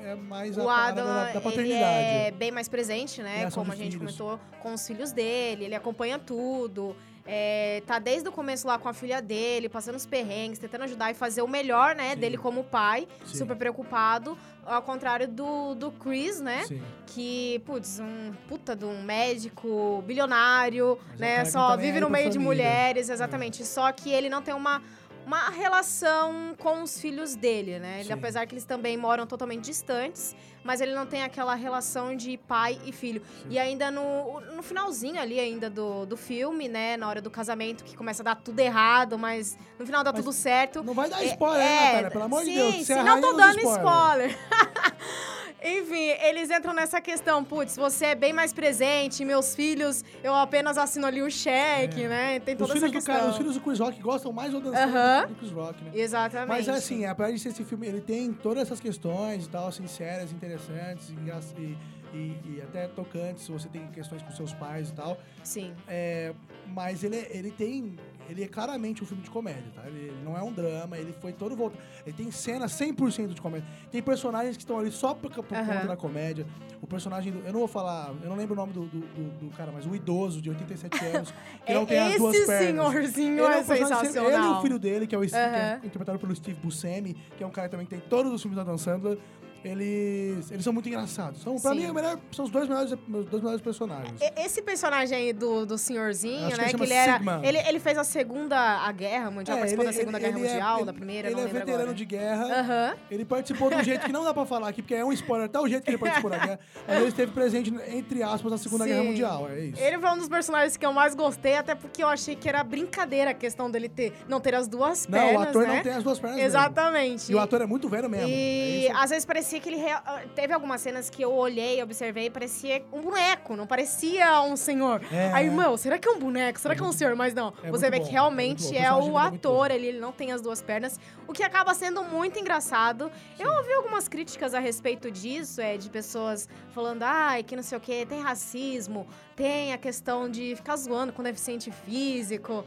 é- 0.08 0.10
é 0.12 0.16
mais 0.16 0.58
a 0.58 0.64
O 0.64 0.66
parada 0.66 1.02
Adam, 1.02 1.06
da, 1.06 1.24
da 1.26 1.30
ele 1.32 1.40
paternidade. 1.42 1.86
é 2.08 2.32
bem 2.32 2.52
mais 2.52 2.68
presente, 2.68 3.22
né? 3.22 3.38
Criação 3.38 3.62
Como 3.64 3.72
a 3.72 3.76
gente 3.76 3.98
filhos. 3.98 4.18
comentou, 4.18 4.40
com 4.60 4.74
os 4.74 4.86
filhos 4.88 5.12
dele. 5.12 5.66
Ele 5.66 5.76
acompanha 5.76 6.18
tudo. 6.18 6.96
É, 7.28 7.82
tá 7.88 7.98
desde 7.98 8.30
o 8.30 8.32
começo 8.32 8.68
lá 8.68 8.78
com 8.78 8.88
a 8.88 8.94
filha 8.94 9.20
dele, 9.20 9.68
passando 9.68 9.96
os 9.96 10.06
perrengues, 10.06 10.60
tentando 10.60 10.84
ajudar 10.84 11.10
e 11.10 11.16
fazer 11.16 11.42
o 11.42 11.48
melhor, 11.48 11.96
né? 11.96 12.12
Sim. 12.12 12.18
Dele 12.18 12.38
como 12.38 12.64
pai, 12.64 13.08
Sim. 13.26 13.38
super 13.40 13.56
preocupado. 13.56 14.38
Ao 14.64 14.82
contrário 14.82 15.28
do, 15.28 15.74
do 15.76 15.92
Chris, 15.92 16.40
né? 16.40 16.64
Sim. 16.68 16.82
Que, 17.08 17.62
putz, 17.66 18.00
um 18.00 18.32
puta 18.48 18.76
de 18.76 18.86
um 18.86 19.02
médico 19.02 20.04
bilionário, 20.06 21.00
Mas 21.12 21.22
é 21.22 21.38
né? 21.38 21.44
que 21.44 21.52
Só 21.52 21.76
vive 21.78 21.94
aí 21.98 22.00
no 22.02 22.10
meio 22.10 22.30
de 22.30 22.38
família. 22.38 22.48
mulheres, 22.48 23.10
exatamente. 23.10 23.66
Só 23.66 23.92
que 23.92 24.10
ele 24.12 24.30
não 24.30 24.42
tem 24.42 24.54
uma, 24.54 24.82
uma 25.26 25.50
relação 25.50 26.56
com 26.60 26.84
os 26.84 27.00
filhos 27.00 27.36
dele, 27.36 27.80
né? 27.80 27.96
Ele, 27.98 28.06
Sim. 28.08 28.14
apesar 28.14 28.46
que 28.46 28.54
eles 28.54 28.66
também 28.66 28.96
moram 28.96 29.26
totalmente 29.26 29.64
distantes, 29.66 30.36
mas 30.64 30.82
ele 30.82 30.94
não 30.94 31.06
tem 31.06 31.24
aquela 31.24 31.56
relação 31.56 32.16
de 32.16 32.38
pai 32.38 32.80
e 32.86 32.92
filho. 32.92 33.22
Sim. 33.42 33.48
E 33.50 33.60
ainda 33.60 33.90
no, 33.90 34.40
no 34.42 34.62
finalzinho 34.62 35.20
ali 35.20 35.40
ainda 35.40 35.70
do, 35.70 36.06
do 36.06 36.16
filme, 36.16 36.68
né? 36.68 36.96
Na 36.98 37.08
hora 37.08 37.22
do 37.22 37.32
casamento, 37.32 37.84
que 37.84 37.96
começa 37.98 38.22
a 38.22 38.26
dar 38.26 38.36
tudo 38.36 38.60
errado, 38.60 39.18
mas 39.18 39.58
no 39.80 39.86
final 39.86 40.04
dá 40.04 40.12
Mas 40.14 40.22
tudo 40.24 40.32
certo. 40.34 40.84
Não 40.84 40.94
vai 40.94 41.10
dar 41.10 41.22
É- 41.24 41.28
spoiler, 41.28 41.60
né, 41.60 41.76
é, 41.76 41.86
Natália? 41.88 42.12
Pelo 42.12 42.24
amor 42.26 42.44
sim, 42.44 42.52
de 42.52 42.56
Deus. 42.58 42.86
Sim, 42.86 42.94
é 42.94 43.04
não 43.04 43.22
tô 43.22 43.34
dando 43.34 43.58
spoilers. 43.60 44.32
spoiler. 44.36 44.38
Enfim, 45.68 46.10
eles 46.22 46.52
entram 46.52 46.74
nessa 46.76 47.02
questão, 47.02 47.44
putz, 47.44 47.76
você 47.76 48.06
é 48.08 48.16
bem 48.16 48.32
mais 48.32 48.54
presente, 48.54 49.26
meus 49.26 49.56
filhos, 49.56 50.04
eu 50.24 50.32
apenas 50.36 50.78
assino 50.78 51.08
ali 51.08 51.24
o 51.24 51.32
cheque, 51.32 52.08
né? 52.08 52.40
Tem 52.40 52.54
Os 52.54 52.60
toda 52.60 52.74
essa 52.74 52.80
filhos, 52.88 52.92
do 52.92 52.94
questão. 52.94 53.16
cara, 53.16 53.30
os 53.32 53.38
filhos 53.38 53.56
do 53.56 53.62
Chris 53.62 53.80
Rock 53.80 54.00
gostam 54.00 54.32
mais 54.32 54.52
do 54.52 54.58
Adam 54.58 54.72
Aham. 54.76 54.86
Sandler 54.86 55.22
do 55.22 55.28
que 55.28 55.34
do 55.34 55.40
Chris 55.40 55.52
Rock, 55.52 55.84
né? 55.84 55.92
Exatamente. 55.96 56.48
Mas 56.50 56.70
assim, 56.70 57.06
apesar 57.06 57.32
de 57.32 57.40
ser 57.40 57.50
esse 57.50 57.64
filme, 57.64 57.88
ele 57.88 58.00
tem 58.02 58.32
todas 58.32 58.62
essas 58.62 58.80
questões 58.80 59.46
e 59.48 59.50
tal, 59.50 59.68
assim, 59.68 59.88
sérias, 59.88 60.32
interessantes 60.32 61.10
e, 61.10 61.14
e, 61.58 61.78
e- 62.14 62.58
e 62.58 62.62
até 62.62 62.88
tocantes, 62.88 63.46
se 63.46 63.52
você 63.52 63.68
tem 63.68 63.88
questões 63.88 64.22
com 64.22 64.30
seus 64.32 64.54
pais 64.54 64.90
e 64.90 64.94
tal. 64.94 65.18
Sim. 65.44 65.74
É, 65.88 66.32
mas 66.68 67.04
ele, 67.04 67.16
é- 67.16 67.28
ele 67.36 67.50
tem. 67.50 67.96
Ele 68.30 68.44
é 68.44 68.48
claramente 68.48 69.04
um 69.04 69.06
filme 69.06 69.22
de 69.24 69.30
comédia, 69.30 69.72
tá? 69.76 69.84
Ele, 69.88 70.06
ele 70.08 70.24
não 70.24 70.38
é 70.38 70.42
um 70.42 70.52
drama, 70.52 70.98
ele 70.98 71.14
foi 71.22 71.32
todo 71.34 71.56
voltado. 71.56 71.82
Ele 72.06 72.16
tem 72.16 72.32
cenas 72.32 72.72
100% 72.74 73.34
de 73.34 73.42
comédia. 73.42 73.68
Tem 73.92 74.02
personagens 74.02 74.58
que 74.58 74.64
estão 74.64 74.80
ali 74.80 74.92
só 74.92 75.14
por, 75.14 75.32
por 75.32 75.56
Aham. 75.58 75.66
conta 75.66 75.88
da 75.88 75.96
comédia. 75.98 76.46
O 76.82 76.88
personagem 76.88 77.32
do. 77.32 77.40
Eu 77.46 77.52
não 77.54 77.60
vou 77.60 77.68
falar. 77.68 78.14
Eu 78.24 78.30
não 78.30 78.36
lembro 78.36 78.54
o 78.54 78.58
nome 78.58 78.74
do, 78.74 78.86
do, 78.86 79.00
do- 79.00 79.40
do 79.50 79.56
cara, 79.58 79.72
mas 79.72 79.86
o 79.86 79.96
idoso 79.96 80.42
de 80.42 80.50
87 80.50 81.06
anos, 81.06 81.34
que 81.66 81.74
não 81.74 81.86
tem 81.86 82.00
as 82.00 82.16
duas 82.18 82.36
Esse 82.36 82.46
pernas. 82.48 82.68
senhorzinho 82.92 83.34
Ele 83.34 83.54
é, 83.54 83.58
um 83.58 83.66
personagem- 83.66 84.06
sensacional. 84.12 84.32
Ele 84.32 84.56
e 84.56 84.58
o 84.58 84.62
filho 84.62 84.80
dele, 84.80 85.08
que 85.08 85.16
é, 85.16 85.18
o, 85.18 85.22
que 85.22 85.36
é 85.36 85.80
interpretado 85.84 86.20
pelo 86.20 86.36
Steve 86.36 86.60
Buscemi, 86.62 87.14
que 87.38 87.44
é 87.44 87.48
um 87.48 87.52
cara 87.52 87.70
também 87.70 87.86
que 87.86 87.92
tem 87.96 88.00
todos 88.10 88.32
os 88.32 88.42
filmes 88.42 88.56
da 88.58 88.64
Dan 88.64 88.78
Sandler. 88.78 89.18
Eles, 89.66 90.52
eles 90.52 90.64
são 90.64 90.72
muito 90.72 90.88
engraçados. 90.88 91.42
São, 91.42 91.56
pra 91.60 91.72
Sim. 91.72 91.78
mim, 91.80 91.86
é 91.86 91.94
melhor- 91.94 92.20
são 92.32 92.46
os 92.46 92.52
dois 92.52 92.68
melhores, 92.68 92.94
meus 93.08 93.26
dois 93.26 93.42
melhores 93.44 93.62
personagens. 93.62 94.20
Esse 94.38 94.62
personagem 94.62 95.18
aí 95.18 95.34
do, 95.34 95.66
do 95.66 95.78
senhorzinho, 95.78 96.46
Acho 96.48 96.56
que 96.56 96.62
né? 96.62 96.64
ele 96.70 96.72
Que 96.78 96.88
chama 96.88 97.40
ele 97.44 97.58
era. 97.58 97.60
Ele, 97.64 97.70
ele 97.70 97.80
fez 97.80 97.98
a 97.98 98.04
segunda 98.04 98.56
a 98.58 98.92
guerra 98.92 99.32
mundial, 99.32 99.58
É, 99.58 99.60
participou 99.62 99.84
ele- 99.86 99.92
da 99.92 99.98
Segunda 99.98 100.18
ele- 100.20 100.26
Guerra 100.28 100.38
é- 100.40 100.42
Mundial, 100.54 100.78
ele- 100.78 100.86
da 100.86 100.94
primeira, 100.94 101.28
Ele 101.28 101.36
não 101.36 101.44
é 101.44 101.48
veterano 101.48 101.82
agora. 101.82 101.94
de 101.96 102.06
guerra. 102.06 102.44
Aham. 102.60 102.96
Ele 103.10 103.26
participou 103.26 103.70
do 103.70 103.84
jeito 103.84 104.06
que 104.06 104.12
não 104.12 104.24
dá 104.24 104.34
pra 104.34 104.46
falar 104.46 104.70
aqui, 104.70 104.82
porque 104.82 104.96
é 104.96 105.04
um 105.04 105.12
spoiler 105.14 105.48
até 105.48 105.60
o 105.60 105.68
jeito 105.68 105.84
que 105.84 105.90
ele 105.90 105.98
participou 105.98 106.30
da 106.30 106.38
guerra. 106.38 106.60
Mas 106.88 106.98
ele 106.98 107.08
esteve 107.08 107.32
presente, 107.32 107.74
entre 107.90 108.22
aspas, 108.24 108.52
na 108.52 108.58
Segunda 108.58 108.84
Sim. 108.84 108.90
Guerra 108.92 109.04
Mundial. 109.04 109.50
É 109.50 109.60
isso. 109.60 109.82
Ele 109.82 110.00
foi 110.00 110.10
um 110.12 110.18
dos 110.18 110.30
personagens 110.30 110.78
que 110.78 110.86
eu 110.86 110.94
mais 110.94 111.16
gostei, 111.16 111.56
até 111.56 111.74
porque 111.76 112.04
eu 112.04 112.08
achei 112.08 112.36
que 112.36 112.48
era 112.48 112.64
brincadeira 112.64 113.32
a 113.32 113.34
questão 113.34 113.70
dele 113.72 113.90
ter, 113.90 114.14
não 114.28 114.40
ter 114.40 114.54
as 114.56 114.68
duas 114.68 115.08
não, 115.08 115.18
pernas, 115.20 115.36
o 115.36 115.50
ator 115.50 115.68
né? 115.68 115.76
não 115.76 115.84
tem 115.84 115.92
as 115.94 116.04
duas 116.04 116.20
pernas. 116.20 116.36
mesmo. 116.38 116.48
Exatamente. 116.50 117.32
E 117.32 117.36
o 117.36 117.40
ator 117.40 117.62
é 117.62 117.66
muito 117.66 117.90
velho 117.90 118.10
mesmo. 118.10 118.28
E 118.28 118.88
É 118.88 118.92
às 118.92 119.10
vezes 119.10 119.26
parecia 119.26 119.55
que 119.60 119.70
ele. 119.70 119.78
rea- 119.78 120.02
ah, 120.06 120.22
Teve 120.36 120.54
algumas 120.54 120.82
cenas 120.82 121.10
que 121.10 121.22
eu 121.22 121.32
olhei, 121.34 121.82
observei, 121.84 122.30
parecia 122.30 122.84
um 122.92 123.02
boneco, 123.02 123.56
não 123.56 123.66
parecia 123.68 124.42
um 124.42 124.56
senhor. 124.56 125.02
É. 125.12 125.32
Aí, 125.34 125.50
meu, 125.50 125.78
será 125.78 125.98
que 125.98 126.08
é 126.08 126.12
um 126.12 126.20
boneco? 126.20 126.60
Será 126.60 126.76
que 126.76 126.82
é 126.82 126.86
um 126.86 126.92
senhor? 126.92 127.16
Mas 127.16 127.34
não. 127.34 127.54
É 127.64 127.70
você 127.72 127.90
vê 127.90 127.98
bom, 128.00 128.04
que 128.04 128.10
é 128.10 128.12
realmente. 128.14 128.66
O 128.66 128.76
é 128.76 128.92
o 128.94 128.98
é 128.98 129.02
muito 129.30 129.48
ator, 129.48 129.72
ele, 129.72 129.88
ele 129.88 130.00
não 130.00 130.12
tem 130.12 130.32
as 130.32 130.42
duas 130.42 130.62
pernas, 130.62 131.00
o 131.28 131.34
que 131.34 131.44
acaba 131.44 131.74
sendo 131.74 132.04
muito 132.04 132.40
engraçado. 132.40 133.12
Eu 133.40 133.50
ouvi 133.58 133.74
algumas 133.74 134.08
críticas 134.08 134.54
a 134.54 134.60
respeito 134.60 135.10
disso, 135.12 135.62
é, 135.62 135.78
de 135.78 135.90
pessoas 135.90 136.48
falando, 136.72 137.04
ai, 137.04 137.44
que 137.44 137.56
não 137.56 137.64
sei 137.64 137.78
o 137.78 137.82
quê, 137.82 138.06
tem 138.08 138.22
racismo, 138.22 139.08
tem 139.36 139.74
a 139.74 139.78
questão 139.78 140.30
de 140.30 140.56
ficar 140.56 140.76
zoando 140.78 141.14
com 141.14 141.22
deficiente 141.24 141.72
físico. 141.72 142.66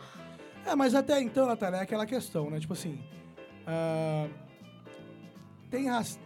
É, 0.67 0.75
mas 0.75 0.95
até 0.95 1.21
então, 1.21 1.47
Natália, 1.47 1.79
é 1.79 1.83
aquela 1.83 2.05
questão, 2.05 2.51
né? 2.51 2.59
Tipo 2.61 2.73
assim. 2.75 2.99
ah, 3.67 4.27
tem, 5.71 5.89
raci- 5.89 6.19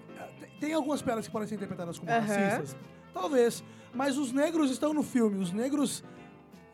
tem- 0.66 0.74
algumas 0.74 1.02
piadas 1.02 1.26
que 1.26 1.32
podem 1.32 1.46
ser 1.48 1.54
interpretadas 1.56 1.98
como 1.98 2.10
racistas? 2.10 2.76
Talvez. 3.12 3.62
Mas 3.94 4.16
os 4.16 4.32
negros 4.32 4.70
estão 4.70 4.94
no 4.94 5.02
filme. 5.02 5.38
Os 5.38 5.52
negros. 5.52 6.02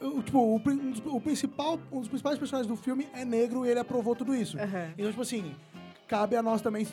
o- 0.00 0.22
Tipo, 0.22 0.38
o, 0.38 0.56
um 0.56 1.16
o 1.16 1.20
principal, 1.20 1.78
um 1.90 1.98
dos 2.00 2.08
principais 2.08 2.38
personagens 2.38 2.68
do 2.68 2.76
filme 2.76 3.08
é 3.12 3.24
negro 3.24 3.66
e 3.66 3.70
ele 3.70 3.80
aprovou 3.80 4.14
tudo 4.14 4.34
isso. 4.34 4.56
Aham. 4.58 4.92
Então, 4.96 5.10
tipo 5.10 5.22
assim, 5.22 5.54
cabe 6.06 6.36
a 6.36 6.42
nós 6.42 6.60
também. 6.62 6.86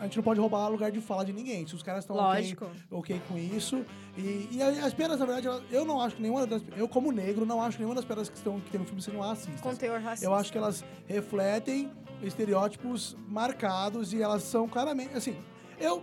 A 0.00 0.04
gente 0.04 0.16
não 0.16 0.24
pode 0.24 0.40
roubar 0.40 0.66
lugar 0.68 0.90
de 0.90 1.00
fala 1.00 1.24
de 1.24 1.32
ninguém. 1.32 1.64
Se 1.68 1.74
os 1.76 1.82
caras 1.84 2.02
estão 2.02 2.16
ok, 2.16 2.26
Lógico. 2.40 2.66
ok 2.90 3.22
com 3.28 3.38
isso. 3.38 3.84
E, 4.18 4.48
e 4.50 4.60
as 4.62 4.92
piadas, 4.92 5.20
na 5.20 5.24
verdade, 5.26 5.46
eu 5.70 5.84
não 5.84 6.00
acho 6.00 6.16
que 6.16 6.22
nenhuma 6.22 6.44
das. 6.46 6.62
Eu, 6.76 6.88
como 6.88 7.12
negro, 7.12 7.44
não 7.46 7.62
acho 7.62 7.76
que 7.76 7.82
nenhuma 7.82 7.94
das 7.94 8.04
piadas 8.04 8.28
que, 8.28 8.36
estão, 8.36 8.58
que 8.58 8.70
tem 8.70 8.80
no 8.80 8.86
filme 8.86 9.00
sejam 9.00 9.20
racistas. 9.20 9.60
Com 9.60 9.76
teor 9.76 10.00
racista. 10.00 10.26
Eu 10.26 10.34
acho 10.34 10.50
que 10.50 10.58
elas 10.58 10.84
refletem 11.06 11.92
estereótipos 12.22 13.16
marcados 13.28 14.12
e 14.12 14.20
elas 14.22 14.42
são 14.42 14.66
claramente. 14.66 15.14
Assim, 15.14 15.36
eu 15.82 16.02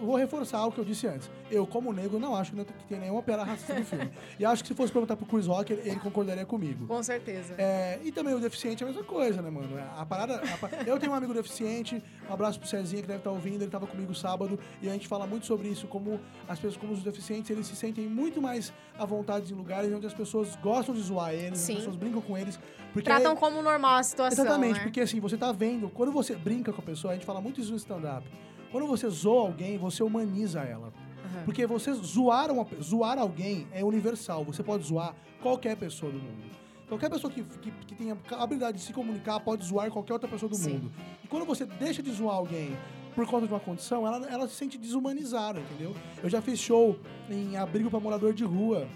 vou 0.00 0.16
reforçar 0.16 0.64
o 0.66 0.72
que 0.72 0.78
eu 0.78 0.84
disse 0.84 1.06
antes. 1.06 1.30
Eu, 1.50 1.66
como 1.66 1.92
negro, 1.92 2.18
não 2.18 2.34
acho 2.34 2.52
que, 2.52 2.64
tem 2.88 2.98
nenhuma 2.98 3.22
piada 3.22 3.44
racista 3.44 3.74
no 3.74 3.84
filme. 3.84 4.10
E 4.38 4.44
acho 4.44 4.62
que 4.62 4.68
se 4.68 4.74
fosse 4.74 4.92
perguntar 4.92 5.16
pro 5.16 5.26
Chris 5.26 5.46
Rock, 5.46 5.72
ele, 5.72 5.88
ele 5.88 6.00
concordaria 6.00 6.44
comigo. 6.44 6.86
Com 6.86 7.02
certeza. 7.02 7.54
É, 7.58 8.00
e 8.02 8.10
também 8.10 8.34
o 8.34 8.40
deficiente 8.40 8.82
é 8.82 8.86
a 8.86 8.90
mesma 8.90 9.04
coisa, 9.04 9.40
né, 9.42 9.50
mano? 9.50 9.68
A 9.96 10.04
parada. 10.04 10.40
a 10.40 10.88
eu 10.88 10.98
tenho 10.98 11.12
um 11.12 11.14
amigo 11.14 11.32
deficiente, 11.34 12.02
um 12.28 12.32
abraço 12.32 12.58
pro 12.58 12.68
Cezinha 12.68 13.02
que 13.02 13.08
deve 13.08 13.20
estar 13.20 13.30
ouvindo, 13.30 13.62
ele 13.62 13.70
tava 13.70 13.86
comigo 13.86 14.14
sábado, 14.14 14.58
e 14.80 14.88
a 14.88 14.92
gente 14.92 15.06
fala 15.06 15.26
muito 15.26 15.46
sobre 15.46 15.68
isso, 15.68 15.86
como 15.86 16.18
as 16.48 16.58
pessoas, 16.58 16.76
como 16.76 16.92
os 16.92 17.02
deficientes, 17.02 17.50
eles 17.50 17.66
se 17.66 17.76
sentem 17.76 18.08
muito 18.08 18.40
mais 18.40 18.72
à 18.98 19.04
vontade 19.04 19.52
em 19.52 19.56
lugares 19.56 19.92
onde 19.92 20.06
as 20.06 20.14
pessoas 20.14 20.56
gostam 20.56 20.94
de 20.94 21.02
zoar 21.02 21.34
eles, 21.34 21.58
Sim. 21.58 21.72
as 21.72 21.78
pessoas 21.78 21.96
brincam 21.96 22.20
com 22.20 22.36
eles. 22.36 22.58
Porque 22.92 23.08
Tratam 23.08 23.36
como 23.36 23.62
normal 23.62 23.96
a 23.96 24.02
situação. 24.02 24.44
Exatamente, 24.44 24.78
né? 24.78 24.82
porque 24.82 25.00
assim, 25.00 25.20
você 25.20 25.36
tá 25.36 25.52
vendo, 25.52 25.88
quando 25.88 26.12
você 26.12 26.34
brinca 26.34 26.72
com 26.72 26.80
a 26.80 26.84
pessoa, 26.84 27.12
a 27.12 27.14
gente 27.14 27.26
fala 27.26 27.40
muito 27.40 27.60
isso 27.60 27.70
no 27.70 27.76
stand-up. 27.76 28.26
Quando 28.72 28.86
você 28.86 29.08
zoa 29.08 29.42
alguém, 29.42 29.76
você 29.76 30.02
humaniza 30.02 30.60
ela. 30.60 30.86
Aham. 30.86 31.44
Porque 31.44 31.66
você 31.66 31.92
zoar, 31.92 32.50
uma, 32.50 32.66
zoar 32.82 33.18
alguém 33.18 33.68
é 33.70 33.84
universal. 33.84 34.44
Você 34.44 34.62
pode 34.62 34.84
zoar 34.84 35.14
qualquer 35.42 35.76
pessoa 35.76 36.10
do 36.10 36.18
mundo. 36.18 36.50
Qualquer 36.88 37.10
pessoa 37.10 37.32
que, 37.32 37.42
que, 37.42 37.70
que 37.70 37.94
tenha 37.94 38.16
a 38.30 38.42
habilidade 38.42 38.78
de 38.78 38.84
se 38.84 38.92
comunicar 38.92 39.40
pode 39.40 39.64
zoar 39.64 39.90
qualquer 39.90 40.14
outra 40.14 40.28
pessoa 40.28 40.48
do 40.48 40.56
Sim. 40.56 40.74
mundo. 40.74 40.92
E 41.22 41.28
quando 41.28 41.44
você 41.44 41.64
deixa 41.66 42.02
de 42.02 42.10
zoar 42.10 42.36
alguém 42.36 42.76
por 43.14 43.26
conta 43.26 43.46
de 43.46 43.52
uma 43.52 43.60
condição, 43.60 44.06
ela, 44.06 44.26
ela 44.26 44.48
se 44.48 44.54
sente 44.54 44.78
desumanizada, 44.78 45.60
entendeu? 45.60 45.94
Eu 46.22 46.30
já 46.30 46.40
fiz 46.40 46.58
show 46.58 46.98
em 47.30 47.56
abrigo 47.56 47.90
para 47.90 48.00
morador 48.00 48.32
de 48.32 48.44
rua. 48.44 48.88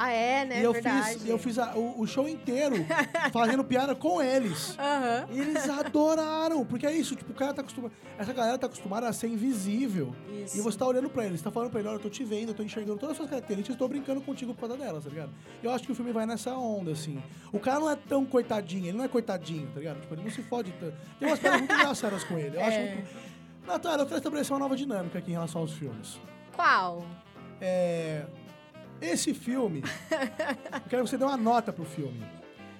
Ah, 0.00 0.12
é, 0.12 0.44
né? 0.44 0.60
e 0.60 0.62
eu 0.62 0.72
Verdade. 0.72 1.14
fiz, 1.14 1.26
eu 1.28 1.38
fiz 1.38 1.58
a- 1.58 1.74
o, 1.74 2.00
o 2.00 2.06
show 2.06 2.28
inteiro 2.28 2.76
fazendo 3.32 3.64
piada 3.64 3.96
com 3.96 4.22
eles. 4.22 4.76
Aham. 4.78 5.26
E 5.32 5.40
eles 5.40 5.68
adoraram, 5.68 6.64
porque 6.64 6.86
é 6.86 6.92
isso, 6.92 7.16
tipo, 7.16 7.32
o 7.32 7.34
cara 7.34 7.52
tá 7.52 7.62
acostumado. 7.62 7.92
Essa 8.16 8.32
galera 8.32 8.56
tá 8.56 8.66
acostumada 8.68 9.08
a 9.08 9.12
ser 9.12 9.26
invisível. 9.26 10.14
Isso. 10.44 10.56
E 10.56 10.60
você 10.60 10.78
tá 10.78 10.86
olhando 10.86 11.10
pra 11.10 11.26
eles, 11.26 11.42
tá 11.42 11.50
falando 11.50 11.70
pra 11.70 11.80
ele, 11.80 11.88
olha, 11.88 11.96
eu 11.96 12.00
tô 12.00 12.08
te 12.08 12.24
vendo, 12.24 12.50
eu 12.50 12.54
tô 12.54 12.62
enxergando 12.62 12.96
todas 12.98 13.10
as 13.12 13.16
suas 13.16 13.28
características, 13.28 13.74
eu 13.74 13.78
tô 13.78 13.88
brincando 13.88 14.20
contigo 14.20 14.54
por 14.54 14.60
causa 14.68 14.76
delas, 14.76 15.02
tá 15.02 15.10
ligado? 15.10 15.30
Eu 15.62 15.70
acho 15.72 15.84
que 15.84 15.90
o 15.90 15.94
filme 15.96 16.12
vai 16.12 16.26
nessa 16.26 16.52
onda, 16.56 16.92
assim. 16.92 17.20
O 17.52 17.58
cara 17.58 17.80
não 17.80 17.90
é 17.90 17.96
tão 17.96 18.24
coitadinho, 18.24 18.86
ele 18.86 18.96
não 18.98 19.04
é 19.04 19.08
coitadinho, 19.08 19.68
tá 19.74 19.80
ligado? 19.80 20.00
Tipo, 20.00 20.14
ele 20.14 20.22
não 20.22 20.30
se 20.30 20.42
fode 20.44 20.72
tanto. 20.78 20.94
Tem 21.18 21.26
umas 21.28 21.40
piadas 21.40 21.58
muito 21.60 21.74
engraçadas 21.74 22.22
com 22.24 22.38
ele. 22.38 22.56
Eu 22.56 22.64
acho 22.64 22.76
É. 22.78 22.94
muito. 22.94 23.08
Natália, 23.66 24.02
eu 24.02 24.06
quero 24.06 24.18
estabelecer 24.18 24.52
uma 24.52 24.60
nova 24.60 24.76
dinâmica 24.76 25.18
aqui 25.18 25.30
em 25.30 25.34
relação 25.34 25.60
aos 25.60 25.72
filmes. 25.72 26.18
Qual? 26.54 27.04
É. 27.60 28.24
Esse 29.00 29.34
filme. 29.34 29.82
eu 29.82 30.80
quero 30.88 31.04
que 31.04 31.10
você 31.10 31.18
dê 31.18 31.24
uma 31.24 31.36
nota 31.36 31.72
pro 31.72 31.84
filme. 31.84 32.24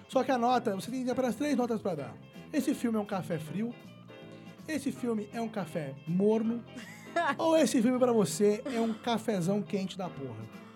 Só 0.09 0.25
que 0.25 0.31
a 0.31 0.39
nota, 0.39 0.75
você 0.75 0.91
tem 0.91 1.09
apenas 1.09 1.35
três 1.35 1.57
notas 1.57 1.81
pra 1.81 1.95
dar. 1.95 2.15
Esse 2.53 2.75
filme 2.75 2.99
é 2.99 3.01
um 3.01 3.07
café 3.07 3.39
frio. 3.39 3.75
Esse 4.67 4.91
filme 4.91 5.29
é 5.33 5.41
um 5.41 5.49
café 5.49 5.95
morno. 6.07 6.65
ou 7.39 7.57
esse 7.57 7.81
filme 7.81 7.99
pra 7.99 8.13
você 8.13 8.63
é 8.67 8.81
um 8.81 8.93
cafezão 8.93 9.63
quente 9.63 9.97
da 9.97 10.09
porra. 10.09 10.68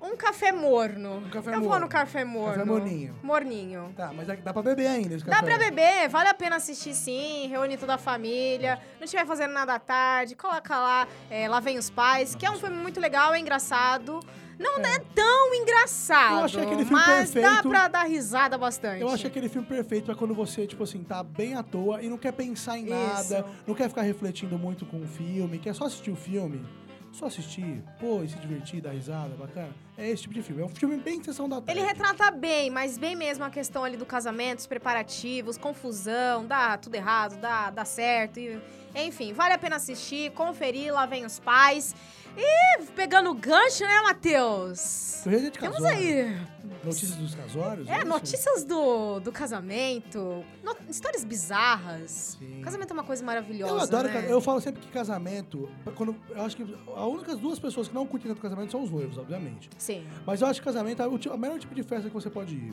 Um 0.00 0.16
café 0.16 0.52
morno. 0.52 1.16
Um 1.18 1.30
café 1.30 1.50
Eu 1.50 1.60
vou 1.60 1.68
morno. 1.70 1.80
no 1.86 1.88
café 1.88 2.24
morno. 2.24 2.54
Café 2.54 2.64
morninho. 2.64 3.14
Morninho. 3.22 3.92
Tá, 3.96 4.12
mas 4.14 4.28
é 4.28 4.36
dá 4.36 4.52
pra 4.52 4.62
beber 4.62 4.86
ainda 4.86 5.14
esse 5.14 5.24
Dá 5.24 5.36
café. 5.36 5.46
pra 5.46 5.58
beber, 5.58 6.08
vale 6.08 6.28
a 6.28 6.34
pena 6.34 6.56
assistir 6.56 6.94
sim, 6.94 7.48
reúne 7.48 7.76
toda 7.76 7.94
a 7.94 7.98
família. 7.98 8.78
Não 8.98 9.04
estiver 9.04 9.26
fazendo 9.26 9.52
nada 9.52 9.74
à 9.74 9.78
tarde, 9.78 10.34
coloca 10.36 10.76
lá, 10.76 11.08
é, 11.30 11.48
Lá 11.48 11.60
Vem 11.60 11.78
os 11.78 11.90
Pais, 11.90 12.34
que 12.34 12.46
é 12.46 12.50
um 12.50 12.56
filme 12.56 12.76
muito 12.76 13.00
legal, 13.00 13.34
é 13.34 13.40
engraçado. 13.40 14.20
Não 14.58 14.78
é, 14.78 14.98
tão 15.14 15.54
engraçado, 15.54 16.38
Eu 16.38 16.44
achei 16.44 16.62
aquele 16.64 16.84
filme 16.84 17.00
mas 17.06 17.30
dá 17.32 17.40
perfeito. 17.40 17.68
pra 17.68 17.86
dar 17.86 18.02
risada 18.04 18.58
bastante. 18.58 19.00
Eu 19.02 19.08
acho 19.08 19.24
aquele 19.24 19.48
filme 19.48 19.66
perfeito 19.66 20.06
pra 20.06 20.16
quando 20.16 20.34
você, 20.34 20.66
tipo 20.66 20.82
assim, 20.82 21.04
tá 21.04 21.22
bem 21.22 21.54
à 21.54 21.62
toa 21.62 22.02
e 22.02 22.08
não 22.08 22.18
quer 22.18 22.32
pensar 22.32 22.76
em 22.76 22.86
nada, 22.86 23.20
Isso. 23.38 23.44
não 23.66 23.74
quer 23.74 23.88
ficar 23.88 24.02
refletindo 24.02 24.58
muito 24.58 24.84
com 24.84 25.00
o 25.00 25.06
filme, 25.06 25.58
quer 25.60 25.74
só 25.76 25.84
assistir 25.84 26.10
o 26.10 26.16
filme. 26.16 26.66
Só 27.12 27.26
assistir, 27.26 27.82
pô, 27.98 28.22
e 28.22 28.28
se 28.28 28.38
divertir, 28.38 28.80
dar 28.80 28.90
risada, 28.90 29.34
bacana. 29.34 29.70
É 29.96 30.08
esse 30.08 30.22
tipo 30.22 30.34
de 30.34 30.42
filme. 30.42 30.62
É 30.62 30.64
um 30.64 30.68
filme 30.68 30.96
bem 30.98 31.22
sessão 31.22 31.48
da 31.48 31.60
tarde. 31.60 31.80
Ele 31.80 31.86
retrata 31.86 32.30
bem, 32.30 32.70
mas 32.70 32.96
bem 32.96 33.16
mesmo 33.16 33.44
a 33.44 33.50
questão 33.50 33.82
ali 33.82 33.96
do 33.96 34.06
casamento, 34.06 34.60
os 34.60 34.66
preparativos, 34.66 35.58
confusão, 35.58 36.46
dá 36.46 36.78
tudo 36.78 36.94
errado, 36.94 37.36
dá, 37.40 37.70
dá 37.70 37.84
certo. 37.84 38.38
E, 38.38 38.60
enfim, 38.94 39.32
vale 39.32 39.54
a 39.54 39.58
pena 39.58 39.76
assistir, 39.76 40.30
conferir, 40.32 40.92
lá 40.92 41.06
vem 41.06 41.24
os 41.24 41.38
pais. 41.40 41.94
E 42.36 42.84
pegando 42.94 43.30
o 43.30 43.34
gancho, 43.34 43.84
né, 43.84 44.00
Matheus? 44.02 45.20
Correia 45.24 45.42
de 45.42 45.50
Temos 45.50 45.84
aí 45.84 46.36
Notícias 46.84 47.16
dos 47.16 47.34
casórios? 47.34 47.88
é, 47.88 47.98
isso? 47.98 48.06
notícias 48.06 48.64
do, 48.64 49.18
do 49.20 49.32
casamento, 49.32 50.44
no- 50.62 50.76
histórias 50.88 51.24
bizarras. 51.24 52.36
Sim. 52.38 52.60
Casamento 52.62 52.90
é 52.90 52.94
uma 52.94 53.02
coisa 53.04 53.24
maravilhosa. 53.24 53.72
Eu 53.72 53.80
adoro, 53.80 54.08
né? 54.08 54.26
eu 54.30 54.40
falo 54.40 54.60
sempre 54.60 54.80
que 54.80 54.88
casamento, 54.88 55.68
quando 55.96 56.14
eu 56.30 56.42
acho 56.42 56.56
que 56.56 56.76
a 56.94 57.04
únicas 57.06 57.36
duas 57.38 57.58
pessoas 57.58 57.88
que 57.88 57.94
não 57.94 58.06
curtem 58.06 58.28
tanto 58.30 58.40
casamento 58.40 58.70
são 58.70 58.82
os 58.82 58.90
noivos, 58.90 59.18
obviamente. 59.18 59.68
Sim. 59.76 60.06
Mas 60.24 60.40
eu 60.40 60.46
acho 60.46 60.60
que 60.60 60.64
casamento 60.64 61.02
é 61.02 61.06
o, 61.08 61.16
o 61.16 61.38
melhor 61.38 61.58
tipo 61.58 61.74
de 61.74 61.82
festa 61.82 62.08
que 62.08 62.14
você 62.14 62.30
pode 62.30 62.54
ir. 62.54 62.72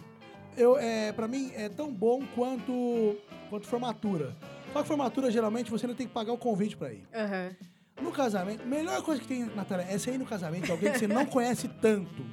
Eu, 0.55 0.77
é, 0.77 1.11
para 1.11 1.27
mim 1.27 1.51
é 1.55 1.67
tão 1.67 1.91
bom 1.91 2.21
quanto 2.35 3.17
quanto 3.49 3.67
formatura. 3.67 4.35
Só 4.71 4.81
que 4.81 4.87
formatura 4.87 5.31
geralmente 5.31 5.71
você 5.71 5.85
ainda 5.85 5.97
tem 5.97 6.07
que 6.07 6.13
pagar 6.13 6.31
o 6.33 6.37
convite 6.37 6.77
pra 6.77 6.91
ir. 6.93 7.03
Aham. 7.13 7.55
No 8.01 8.11
casamento, 8.11 8.65
melhor 8.67 9.01
coisa 9.01 9.21
que 9.21 9.27
tem, 9.27 9.45
Natália, 9.55 9.85
é 9.89 9.97
você 9.97 10.11
ir 10.11 10.17
no 10.17 10.25
casamento 10.25 10.65
de 10.65 10.71
alguém 10.71 10.91
que 10.91 10.99
você 10.99 11.07
não 11.07 11.25
conhece 11.25 11.67
tanto. 11.67 12.25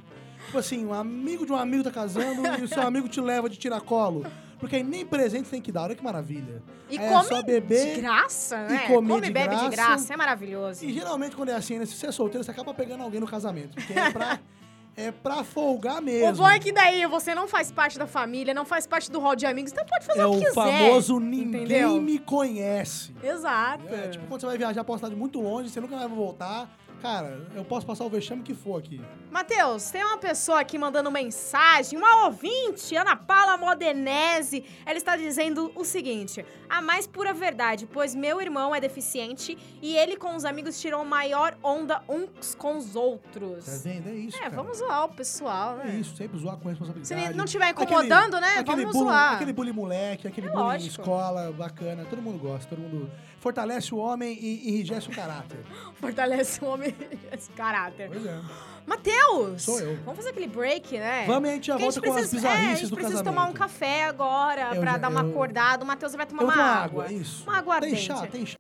Tipo 0.46 0.58
assim, 0.58 0.84
um 0.84 0.92
amigo 0.92 1.46
de 1.46 1.52
um 1.52 1.56
amigo 1.56 1.84
tá 1.84 1.90
casando 1.90 2.42
e 2.58 2.64
o 2.64 2.68
seu 2.68 2.82
amigo 2.82 3.08
te 3.08 3.20
leva 3.20 3.48
de 3.48 3.56
tiracolo. 3.56 4.26
Porque 4.58 4.76
aí 4.76 4.82
nem 4.84 5.04
presente 5.04 5.48
tem 5.48 5.60
que 5.60 5.72
dar, 5.72 5.82
olha 5.82 5.94
que 5.94 6.02
maravilha. 6.04 6.62
E 6.88 6.98
Aí 6.98 7.04
é 7.04 7.08
come 7.08 7.24
só 7.28 7.42
beber 7.42 7.94
de 7.94 8.00
graça, 8.00 8.66
né? 8.68 8.86
comer 8.86 9.08
come 9.08 9.20
de 9.22 9.28
e 9.28 9.32
bebe 9.32 9.56
de 9.56 9.68
graça. 9.70 9.70
graça, 9.70 10.14
é 10.14 10.16
maravilhoso. 10.16 10.84
E 10.84 10.92
geralmente 10.92 11.34
quando 11.34 11.48
é 11.48 11.54
assim, 11.54 11.78
né, 11.78 11.86
se 11.86 11.94
você 11.96 12.06
é 12.06 12.12
solteiro, 12.12 12.44
você 12.44 12.50
acaba 12.50 12.72
pegando 12.74 13.02
alguém 13.02 13.18
no 13.20 13.26
casamento. 13.26 13.74
Porque 13.74 13.92
é 13.92 14.10
pra, 14.10 14.38
é 14.96 15.10
pra 15.10 15.42
folgar 15.42 16.00
mesmo. 16.02 16.28
O 16.28 16.32
bom 16.36 16.48
é 16.48 16.58
que 16.58 16.70
daí 16.72 17.06
você 17.06 17.34
não 17.34 17.48
faz 17.48 17.70
parte 17.72 17.98
da 17.98 18.06
família, 18.06 18.52
não 18.52 18.64
faz 18.64 18.86
parte 18.86 19.10
do 19.10 19.18
hall 19.20 19.34
de 19.34 19.46
amigos, 19.46 19.72
então 19.72 19.84
pode 19.86 20.04
fazer 20.04 20.20
É 20.20 20.26
o 20.26 20.32
que 20.32 20.36
o 20.38 20.40
quiser. 20.40 20.52
famoso 20.54 21.18
ninguém 21.18 21.62
entendeu? 21.62 22.00
me 22.00 22.18
conhece. 22.18 23.14
Exato. 23.22 23.86
É, 23.88 24.08
tipo, 24.08 24.26
quando 24.26 24.40
você 24.40 24.46
vai 24.46 24.58
viajar 24.58 24.84
pra 24.84 24.92
uma 24.92 24.98
cidade 24.98 25.16
muito 25.16 25.40
longe, 25.40 25.70
você 25.70 25.80
nunca 25.80 25.96
vai 25.96 26.08
voltar. 26.08 26.68
Cara, 27.02 27.44
eu 27.56 27.64
posso 27.64 27.84
passar 27.84 28.04
o 28.04 28.08
vexame 28.08 28.42
que 28.44 28.54
for 28.54 28.78
aqui. 28.78 29.00
Matheus, 29.28 29.90
tem 29.90 30.04
uma 30.04 30.18
pessoa 30.18 30.60
aqui 30.60 30.78
mandando 30.78 31.10
mensagem, 31.10 31.98
uma 31.98 32.26
ouvinte, 32.26 32.94
Ana 32.94 33.16
Paula 33.16 33.56
Modenese. 33.56 34.64
Ela 34.86 34.96
está 34.98 35.16
dizendo 35.16 35.72
o 35.74 35.84
seguinte: 35.84 36.46
a 36.70 36.80
mais 36.80 37.06
pura 37.08 37.34
verdade, 37.34 37.86
pois 37.92 38.14
meu 38.14 38.40
irmão 38.40 38.72
é 38.72 38.78
deficiente 38.80 39.58
e 39.82 39.96
ele 39.96 40.16
com 40.16 40.36
os 40.36 40.44
amigos 40.44 40.80
tiram 40.80 41.04
maior 41.04 41.58
onda 41.60 42.00
uns 42.08 42.54
com 42.54 42.76
os 42.76 42.94
outros. 42.94 43.64
Tá 43.64 43.72
vendo? 43.82 44.08
É 44.08 44.14
isso, 44.14 44.36
É, 44.36 44.40
cara. 44.42 44.54
vamos 44.54 44.78
zoar 44.78 45.06
o 45.06 45.08
pessoal, 45.08 45.80
É 45.80 45.86
né? 45.86 45.96
isso, 45.96 46.14
sempre 46.14 46.38
zoar 46.38 46.56
com 46.56 46.62
Se 46.64 46.68
responsabilidade. 46.68 47.36
não 47.36 47.44
estiver 47.46 47.70
incomodando, 47.70 48.40
né? 48.40 48.58
Aquele 48.58 48.82
Vamos 48.82 48.92
bullying, 48.92 49.04
zoar. 49.08 49.34
Aquele 49.34 49.52
bullying 49.52 49.72
moleque, 49.72 50.28
aquele 50.28 50.46
É 50.46 50.50
bullying 50.50 50.64
lógico. 50.64 51.00
escola, 51.00 51.50
bacana. 51.50 52.04
Todo 52.08 52.22
mundo 52.22 52.38
gosta, 52.38 52.68
todo 52.68 52.78
mundo 52.80 53.10
fortalece 53.40 53.92
o 53.92 53.98
homem 53.98 54.38
e 54.40 54.68
enrijece 54.68 55.08
o 55.08 55.12
caráter. 55.12 55.58
Fortalece 56.00 56.64
o 56.64 56.68
homem 56.68 56.91
esse 57.32 57.50
caráter. 57.52 58.08
Pois 58.10 58.24
é. 58.26 58.38
Matheus! 58.86 59.62
Sou 59.62 59.78
eu. 59.80 59.96
Vamos 60.04 60.16
fazer 60.16 60.30
aquele 60.30 60.48
break, 60.48 60.98
né? 60.98 61.24
Vamos 61.26 61.48
e 61.48 61.52
a 61.52 61.54
gente 61.54 61.66
já 61.68 61.74
Porque 61.78 61.84
volta 61.84 62.00
com 62.00 62.12
as 62.14 62.16
é, 62.16 62.26
a 62.26 62.30
bizarrices 62.32 62.78
gente 62.80 62.90
do 62.90 62.96
precisa 62.96 63.18
casamento. 63.18 63.34
tomar 63.36 63.48
um 63.48 63.52
café 63.52 64.04
agora 64.04 64.74
Eu 64.74 64.80
pra 64.80 64.92
já- 64.92 64.98
dar 64.98 65.08
uma 65.08 65.20
eu- 65.22 65.30
acordada. 65.30 65.84
O 65.84 65.86
Matheus 65.86 66.12
vai 66.14 66.26
tomar 66.26 66.42
Eu 66.42 66.46
uma 66.48 66.54
vou 66.54 66.62
água. 66.64 67.04
água, 67.04 67.12
isso. 67.12 67.44
Uma 67.44 67.58
água 67.58 67.80
Tem 67.80 67.96
chá, 67.96 68.26
tem 68.26 68.44
chá. 68.46 68.56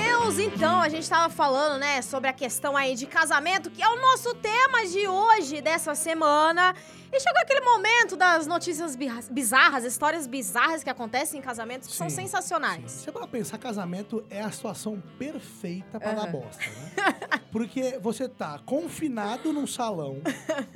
Matheus, 0.00 0.38
então, 0.38 0.80
a 0.82 0.88
gente 0.88 1.08
tava 1.08 1.32
falando, 1.32 1.78
né, 1.80 2.02
sobre 2.02 2.28
a 2.28 2.32
questão 2.32 2.76
aí 2.76 2.94
de 2.94 3.06
casamento, 3.06 3.70
que 3.70 3.82
é 3.82 3.88
o 3.88 4.00
nosso 4.00 4.34
tema 4.34 4.86
de 4.86 5.08
hoje, 5.08 5.60
dessa 5.62 5.94
semana. 5.94 6.74
E 7.12 7.18
chegou 7.20 7.40
aquele 7.40 7.60
momento 7.60 8.16
das 8.16 8.46
notícias 8.46 8.94
bi- 8.94 9.08
bizarras, 9.30 9.84
histórias 9.84 10.26
bizarras 10.26 10.82
que 10.84 10.90
acontecem 10.90 11.38
em 11.38 11.42
casamentos 11.42 11.88
que 11.88 11.94
são 11.94 12.10
Sim, 12.10 12.16
sensacionais. 12.16 12.90
Se 12.90 13.04
você 13.04 13.12
para 13.12 13.26
pensar, 13.26 13.56
casamento 13.58 14.22
é 14.28 14.42
a 14.42 14.50
situação 14.50 15.02
perfeita 15.18 15.98
pra 15.98 16.12
dar 16.12 16.22
Aham. 16.24 16.32
bosta, 16.32 16.62
né? 16.64 17.40
Porque 17.50 17.98
você 18.02 18.28
tá 18.28 18.60
confinado 18.66 19.52
num 19.52 19.66
salão, 19.66 20.20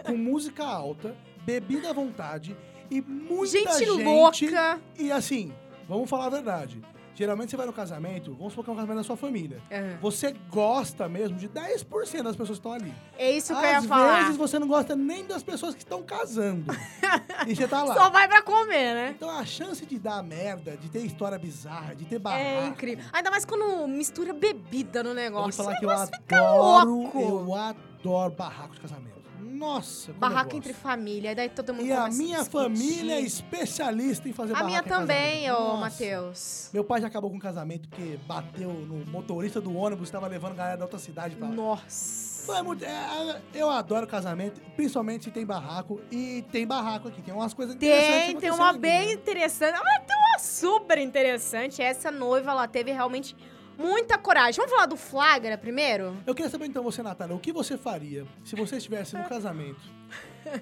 com 0.07 0.17
música 0.17 0.65
alta, 0.65 1.15
bebida 1.45 1.91
à 1.91 1.93
vontade 1.93 2.57
e 2.91 3.01
muita 3.03 3.47
gente, 3.59 3.79
gente... 3.79 4.03
louca. 4.05 4.81
E 4.99 5.13
assim, 5.13 5.53
vamos 5.89 6.09
falar 6.09 6.27
a 6.27 6.31
verdade. 6.31 6.81
Geralmente 7.21 7.51
você 7.51 7.57
vai 7.59 7.67
no 7.67 7.73
casamento, 7.75 8.33
vamos 8.33 8.55
supor 8.55 8.65
que 8.65 8.71
é 8.71 8.73
um 8.73 8.77
casamento 8.77 8.97
da 8.97 9.05
sua 9.05 9.15
família. 9.17 9.61
Aham. 9.71 9.99
Você 10.01 10.35
gosta 10.49 11.07
mesmo 11.07 11.37
de 11.37 11.51
10% 11.51 12.23
das 12.23 12.35
pessoas 12.35 12.49
que 12.49 12.53
estão 12.63 12.73
ali. 12.73 12.95
É 13.19 13.31
isso 13.31 13.53
que 13.55 13.61
eu 13.61 13.71
ia 13.71 13.77
Às 13.77 13.85
falar. 13.85 14.23
vezes 14.23 14.39
você 14.39 14.59
não 14.59 14.67
gosta 14.67 14.97
nem 14.97 15.27
das 15.27 15.43
pessoas 15.43 15.75
que 15.75 15.83
estão 15.83 16.03
casando. 16.03 16.73
e 17.47 17.55
você 17.55 17.69
tá 17.69 17.83
lá. 17.85 17.93
Só 17.95 18.09
vai 18.09 18.27
pra 18.27 18.41
comer, 18.41 18.95
né? 18.95 19.11
Então 19.15 19.29
a 19.29 19.45
chance 19.45 19.85
de 19.85 19.99
dar 19.99 20.23
merda, 20.23 20.79
de 20.79 20.89
ter 20.89 21.01
história 21.05 21.39
bizarra, 21.39 21.95
de 21.95 22.07
ter 22.07 22.17
É 22.17 22.19
barraco. 22.19 22.69
incrível. 22.69 23.05
Ainda 23.13 23.31
mais 23.31 23.45
quando 23.45 23.87
mistura 23.87 24.33
bebida 24.33 25.03
no 25.03 25.11
Eu 25.11 25.15
vou 25.15 25.23
negócio. 25.23 25.53
falar 25.63 25.77
O 25.77 25.79
que 25.79 25.85
eu 25.85 25.91
negócio 25.91 26.15
adoro, 26.31 27.11
eu 27.21 27.55
adoro 27.55 28.33
barraco 28.35 28.75
de 28.77 28.81
casamento. 28.81 29.20
Nossa, 29.61 30.13
gosto. 30.13 30.57
entre 30.57 30.73
família, 30.73 31.35
daí 31.35 31.51
todo 31.51 31.75
mundo 31.75 31.87
E 31.87 31.93
a 31.93 32.09
minha 32.09 32.39
discutir. 32.39 32.51
família 32.65 33.15
é 33.17 33.21
especialista 33.21 34.27
em 34.29 34.33
fazer 34.33 34.53
A 34.53 34.63
barraco 34.63 34.67
minha 34.69 34.81
em 34.81 34.85
casamento. 34.85 35.09
também, 35.09 35.53
ô. 35.53 35.77
Matheus. 35.77 36.71
Meu 36.73 36.83
pai 36.83 37.01
já 37.03 37.09
acabou 37.09 37.31
com 37.31 37.37
o 37.37 37.41
casamento 37.41 37.87
porque 37.89 38.19
bateu 38.27 38.73
no 38.73 39.05
motorista 39.07 39.61
do 39.61 39.77
ônibus 39.77 40.07
que 40.09 40.13
tava 40.13 40.27
levando 40.29 40.55
galera 40.57 40.79
da 40.79 40.85
outra 40.87 40.99
cidade 40.99 41.37
pra 41.37 41.49
lá. 41.49 41.55
Nossa. 41.55 42.31
Foi 42.47 42.63
muito- 42.63 42.85
é, 42.85 43.41
eu 43.55 43.69
adoro 43.69 44.07
casamento, 44.07 44.61
principalmente 44.75 45.25
se 45.25 45.31
tem 45.31 45.45
barraco. 45.45 46.01
E 46.11 46.43
tem 46.51 46.67
barraco 46.67 47.09
aqui, 47.09 47.21
tem 47.21 47.35
umas 47.35 47.53
coisas 47.53 47.75
interessantes 47.77 48.27
Tem, 48.29 48.37
tem 48.39 48.51
uma 48.51 48.71
aqui, 48.71 48.79
bem 48.79 49.07
né? 49.09 49.13
interessante. 49.13 49.75
Ah, 49.79 50.01
tem 50.01 50.17
uma 50.17 50.39
super 50.39 50.97
interessante. 50.97 51.83
Essa 51.83 52.11
noiva, 52.11 52.51
ela 52.53 52.67
teve 52.67 52.91
realmente 52.93 53.37
muita 53.81 54.19
coragem. 54.19 54.57
Vamos 54.59 54.71
falar 54.71 54.87
do 54.87 54.97
flagra 54.97 55.57
primeiro? 55.57 56.17
Eu 56.27 56.35
queria 56.35 56.51
saber 56.51 56.67
então, 56.67 56.83
você, 56.83 57.03
Natália, 57.03 57.35
o 57.35 57.41
que 57.41 57.53
você 57.53 57.79
faria 57.79 58.27
se 58.45 58.55
você 58.55 58.77
estivesse 58.77 59.17
no 59.17 59.25
casamento 59.25 59.81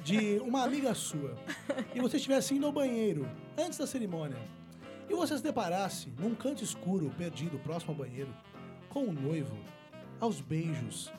de 0.03 0.39
uma 0.39 0.63
amiga 0.63 0.95
sua 0.95 1.37
e 1.93 2.01
você 2.01 2.17
estivesse 2.17 2.55
indo 2.55 2.67
ao 2.67 2.73
banheiro 2.73 3.29
antes 3.59 3.77
da 3.77 3.87
cerimônia 3.87 4.39
e 5.09 5.15
você 5.15 5.37
se 5.37 5.43
deparasse 5.43 6.13
num 6.19 6.35
canto 6.35 6.63
escuro, 6.63 7.13
perdido, 7.19 7.59
próximo 7.59 7.93
ao 7.93 7.99
banheiro, 7.99 8.33
com 8.89 9.05
o 9.05 9.13
noivo, 9.13 9.59
aos 10.21 10.41
beijos, 10.41 11.11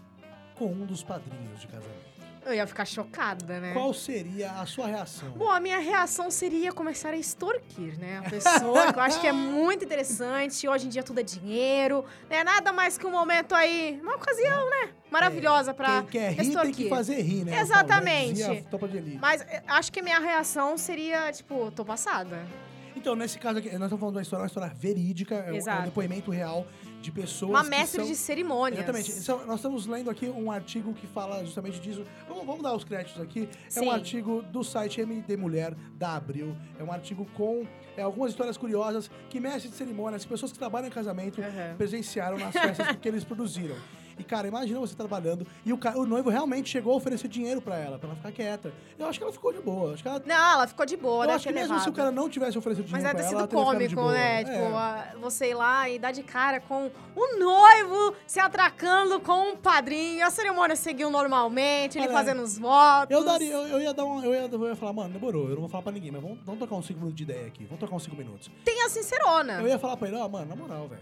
com 0.55 0.67
um 0.67 0.85
dos 0.85 1.03
padrinhos 1.03 1.59
de 1.59 1.67
casamento? 1.67 2.08
Eu 2.49 2.55
ia 2.55 2.65
ficar 2.65 2.83
chocada, 2.85 3.59
né? 3.59 3.73
Qual 3.73 3.93
seria 3.93 4.49
a 4.53 4.65
sua 4.65 4.87
reação? 4.87 5.29
Bom, 5.33 5.51
a 5.51 5.59
minha 5.59 5.77
reação 5.77 6.31
seria 6.31 6.71
começar 6.71 7.09
a 7.11 7.15
extorquir, 7.15 7.99
né? 7.99 8.23
A 8.25 8.29
pessoa, 8.29 8.91
que 8.91 8.97
eu 8.97 9.03
acho 9.03 9.21
que 9.21 9.27
é 9.27 9.31
muito 9.31 9.85
interessante. 9.85 10.67
Hoje 10.67 10.87
em 10.87 10.89
dia 10.89 11.03
tudo 11.03 11.19
é 11.19 11.23
dinheiro, 11.23 12.03
né? 12.27 12.43
Nada 12.43 12.73
mais 12.73 12.97
que 12.97 13.05
um 13.05 13.11
momento 13.11 13.53
aí, 13.53 13.99
uma 14.01 14.15
ocasião, 14.15 14.67
né? 14.67 14.89
Maravilhosa 15.11 15.75
pra 15.75 16.01
Quem 16.01 16.07
quer 16.19 16.29
rir 16.31 16.35
tem 16.37 16.47
extorquir. 16.47 16.73
que 16.75 16.89
fazer 16.89 17.21
rir, 17.21 17.45
né? 17.45 17.59
Exatamente. 17.61 18.41
A. 18.43 19.19
Mas 19.21 19.41
eh, 19.41 19.61
acho 19.67 19.91
que 19.91 20.01
minha 20.01 20.17
reação 20.19 20.75
seria, 20.75 21.31
tipo, 21.31 21.69
tô 21.71 21.85
passada. 21.85 22.47
Então, 22.95 23.15
nesse 23.15 23.37
caso 23.39 23.59
aqui, 23.59 23.67
nós 23.73 23.83
estamos 23.83 23.99
falando 23.99 24.13
de 24.13 24.17
uma 24.17 24.21
história, 24.23 24.41
uma 24.43 24.47
história 24.47 24.73
verídica, 24.75 25.35
é 25.35 25.39
um- 25.43 25.49
é 25.49 25.51
um 25.53 25.55
Exato. 25.55 25.83
depoimento 25.83 26.31
real 26.31 26.65
de 27.01 27.11
pessoas 27.11 27.51
Uma 27.51 27.63
mestre 27.63 28.01
são- 28.01 28.09
de 28.09 28.15
cerimônias. 28.15 28.79
Exatamente. 28.83 29.11
Então, 29.11 29.45
nós 29.45 29.55
estamos 29.57 29.85
lendo 29.87 30.09
aqui 30.09 30.27
um 30.27 30.51
artigo 30.51 30.93
que 30.93 31.07
fala 31.07 31.43
justamente 31.45 31.79
disso. 31.79 32.03
Vamos, 32.27 32.45
vamos 32.45 32.61
dar 32.63 32.75
os 32.75 32.83
créditos 32.83 33.21
aqui. 33.21 33.47
É 33.67 33.69
Sim. 33.69 33.85
um 33.85 33.91
artigo 33.91 34.41
do 34.43 34.63
site 34.63 34.99
MD 35.01 35.37
Mulher, 35.37 35.75
da 35.97 36.15
Abril. 36.15 36.55
É 36.79 36.83
um 36.83 36.91
artigo 36.91 37.25
com 37.35 37.65
é, 37.97 38.01
algumas 38.01 38.31
histórias 38.31 38.55
curiosas 38.57 39.09
que 39.29 39.39
mestres 39.39 39.71
de 39.71 39.77
cerimônias, 39.77 40.25
pessoas 40.25 40.51
que 40.51 40.57
trabalham 40.59 40.87
em 40.87 40.91
casamento, 40.91 41.41
Uhum. 41.41 41.75
presenciaram 41.77 42.37
nas 42.37 42.53
festas 42.53 42.95
que 42.95 43.07
eles 43.07 43.23
produziram. 43.23 43.75
E, 44.19 44.23
cara, 44.23 44.47
imagina 44.47 44.79
você 44.79 44.93
trabalhando 44.95 45.47
e 45.65 45.71
o, 45.71 45.79
o 45.95 46.05
noivo 46.05 46.29
realmente 46.29 46.69
chegou 46.69 46.93
a 46.93 46.97
oferecer 46.97 47.27
dinheiro 47.29 47.61
pra 47.61 47.77
ela, 47.77 47.97
pra 47.97 48.09
ela 48.09 48.15
ficar 48.17 48.31
quieta. 48.31 48.73
Eu 48.97 49.07
acho 49.07 49.17
que 49.17 49.23
ela 49.23 49.31
ficou 49.33 49.53
de 49.53 49.61
boa. 49.61 49.93
Acho 49.93 50.03
que 50.03 50.09
ela, 50.09 50.21
Não, 50.25 50.35
ela 50.53 50.67
ficou 50.67 50.85
de 50.85 50.97
boa, 50.97 51.25
eu 51.25 51.31
acho 51.31 51.47
que 51.47 51.53
mesmo 51.53 51.67
se 51.67 51.73
o 51.73 51.75
levado. 51.77 51.93
cara 51.95 52.11
não 52.11 52.29
tivesse 52.29 52.57
oferecido 52.57 52.87
Mas 52.91 52.99
dinheiro 53.01 53.17
ter 53.17 53.23
pra 53.23 53.31
ela, 53.31 53.41
sido 53.47 53.55
ela 53.57 53.65
cômico, 53.65 54.11
né? 54.11 54.41
É. 54.41 54.43
Tipo, 54.43 54.75
a- 54.75 55.07
você 55.21 55.49
ir 55.51 55.53
lá 55.53 55.89
e 55.89 55.97
dar 55.97 56.11
de 56.11 56.21
cara 56.23 56.59
com 56.59 56.91
o 57.15 57.39
noivo 57.39 58.13
se 58.27 58.39
atracando 58.39 59.19
com 59.21 59.53
o 59.53 59.57
padrinho, 59.57 60.25
a 60.25 60.29
cerimônia 60.29 60.75
seguiu 60.75 61.09
normalmente, 61.09 61.97
ele 61.97 62.09
fazendo 62.09 62.41
os 62.41 62.57
votos. 62.57 63.15
Eu 63.15 63.23
daria, 63.23 63.51
eu, 63.53 63.67
eu 63.67 63.81
ia 63.81 63.93
dar 63.93 64.03
uma. 64.03 64.23
Eu 64.25 64.33
ia, 64.33 64.49
eu 64.51 64.67
ia 64.67 64.75
falar, 64.75 64.93
mano, 64.93 65.13
demorou, 65.13 65.43
eu 65.45 65.51
não 65.53 65.61
vou 65.61 65.69
falar 65.69 65.83
pra 65.83 65.91
ninguém, 65.91 66.11
mas 66.11 66.21
vamos, 66.21 66.39
vamos 66.43 66.59
trocar 66.59 66.75
uns 66.75 66.85
5 66.87 66.99
minutos 66.99 67.15
de 67.17 67.23
ideia 67.23 67.47
aqui. 67.47 67.63
Vamos 67.63 67.79
trocar 67.79 67.95
uns 67.95 68.03
5 68.03 68.15
minutos. 68.15 68.51
Tem 68.65 68.83
a 68.83 68.89
sincerona. 68.89 69.53
Eu 69.61 69.67
ia 69.67 69.79
falar 69.79 69.95
pra 69.97 70.07
ele, 70.07 70.17
ó, 70.17 70.27
mano, 70.27 70.45
na 70.47 70.55
moral, 70.55 70.87
velho. 70.87 71.01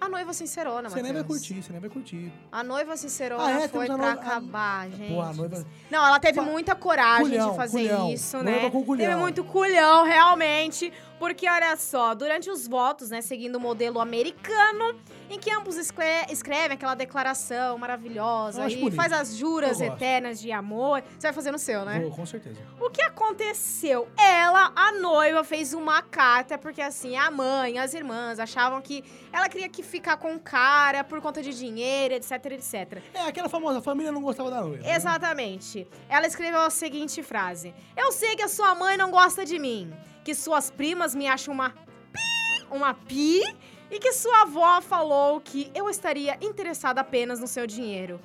A 0.00 0.08
noiva 0.08 0.32
sincerona, 0.32 0.88
Você 0.88 1.02
nem 1.02 1.12
vai 1.12 1.22
curtir, 1.24 1.62
você 1.62 1.72
nem 1.72 1.80
vai 1.80 1.90
curtir. 1.90 2.32
A 2.50 2.64
noiva 2.64 2.96
sincerona 2.96 3.44
Ah, 3.44 3.60
é? 3.60 3.68
foi 3.68 3.84
a 3.84 3.86
pra 3.86 3.96
noiva- 3.98 4.10
a- 4.12 4.14
acabar, 4.14 4.90
gente. 4.90 5.12
Pô, 5.12 5.20
a 5.20 5.32
noiva. 5.34 5.66
Não, 5.90 6.06
ela 6.06 6.18
teve 6.18 6.40
muita 6.40 6.74
coragem 6.74 7.26
Culhão, 7.28 7.50
de 7.50 7.56
fazer 7.56 7.78
culhão. 7.88 8.10
isso, 8.10 8.36
Noiva 8.42 8.50
né? 8.62 8.70
com 8.70 8.82
culhão. 8.82 9.06
Teve 9.10 9.20
muito 9.20 9.44
culhão, 9.44 10.04
realmente. 10.06 10.90
Porque, 11.20 11.46
olha 11.48 11.76
só, 11.76 12.14
durante 12.14 12.50
os 12.50 12.66
votos, 12.66 13.10
né, 13.10 13.20
seguindo 13.20 13.56
o 13.56 13.60
modelo 13.60 14.00
americano, 14.00 14.98
em 15.28 15.38
que 15.38 15.52
ambos 15.52 15.76
escre- 15.76 16.26
escrevem 16.30 16.72
aquela 16.72 16.94
declaração 16.94 17.76
maravilhosa 17.78 18.66
e 18.68 18.76
bonito. 18.76 18.96
faz 18.96 19.12
as 19.12 19.36
juras 19.36 19.78
eternas 19.82 20.40
de 20.40 20.50
amor. 20.50 21.02
Você 21.18 21.26
vai 21.26 21.32
fazer 21.34 21.52
no 21.52 21.58
seu, 21.58 21.84
né? 21.84 22.00
Vou, 22.00 22.10
com 22.10 22.24
certeza. 22.24 22.58
O 22.80 22.88
que 22.90 23.02
aconteceu? 23.02 24.08
Ela, 24.18 24.72
a 24.74 24.92
noiva, 24.92 25.44
fez 25.44 25.74
uma 25.74 26.00
carta, 26.02 26.56
porque 26.56 26.80
assim, 26.80 27.14
a 27.16 27.30
mãe, 27.30 27.78
as 27.78 27.92
irmãs 27.92 28.40
achavam 28.40 28.80
que 28.80 29.04
ela 29.30 29.46
queria 29.48 29.68
que 29.68 29.82
ficar 29.82 30.16
com 30.16 30.34
o 30.34 30.40
cara 30.40 31.04
por 31.04 31.20
conta 31.20 31.42
de 31.42 31.52
dinheiro, 31.56 32.14
etc, 32.14 32.32
etc. 32.46 33.02
É, 33.12 33.20
aquela 33.28 33.48
famosa, 33.50 33.78
a 33.78 33.82
família 33.82 34.10
não 34.10 34.22
gostava 34.22 34.50
da 34.50 34.62
noiva. 34.62 34.82
né? 34.82 34.96
Exatamente. 34.96 35.86
Ela 36.08 36.26
escreveu 36.26 36.60
a 36.62 36.70
seguinte 36.70 37.22
frase: 37.22 37.74
Eu 37.94 38.10
sei 38.10 38.34
que 38.36 38.42
a 38.42 38.48
sua 38.48 38.74
mãe 38.74 38.96
não 38.96 39.10
gosta 39.10 39.44
de 39.44 39.58
mim, 39.58 39.92
que 40.30 40.34
suas 40.36 40.70
primas 40.70 41.12
me 41.12 41.26
acham 41.26 41.52
uma 41.52 41.70
pi, 41.70 42.66
uma 42.70 42.94
pi, 42.94 43.42
e 43.90 43.98
que 43.98 44.12
sua 44.12 44.42
avó 44.42 44.80
falou 44.80 45.40
que 45.40 45.68
eu 45.74 45.90
estaria 45.90 46.38
interessada 46.40 47.00
apenas 47.00 47.40
no 47.40 47.48
seu 47.48 47.66
dinheiro, 47.66 48.20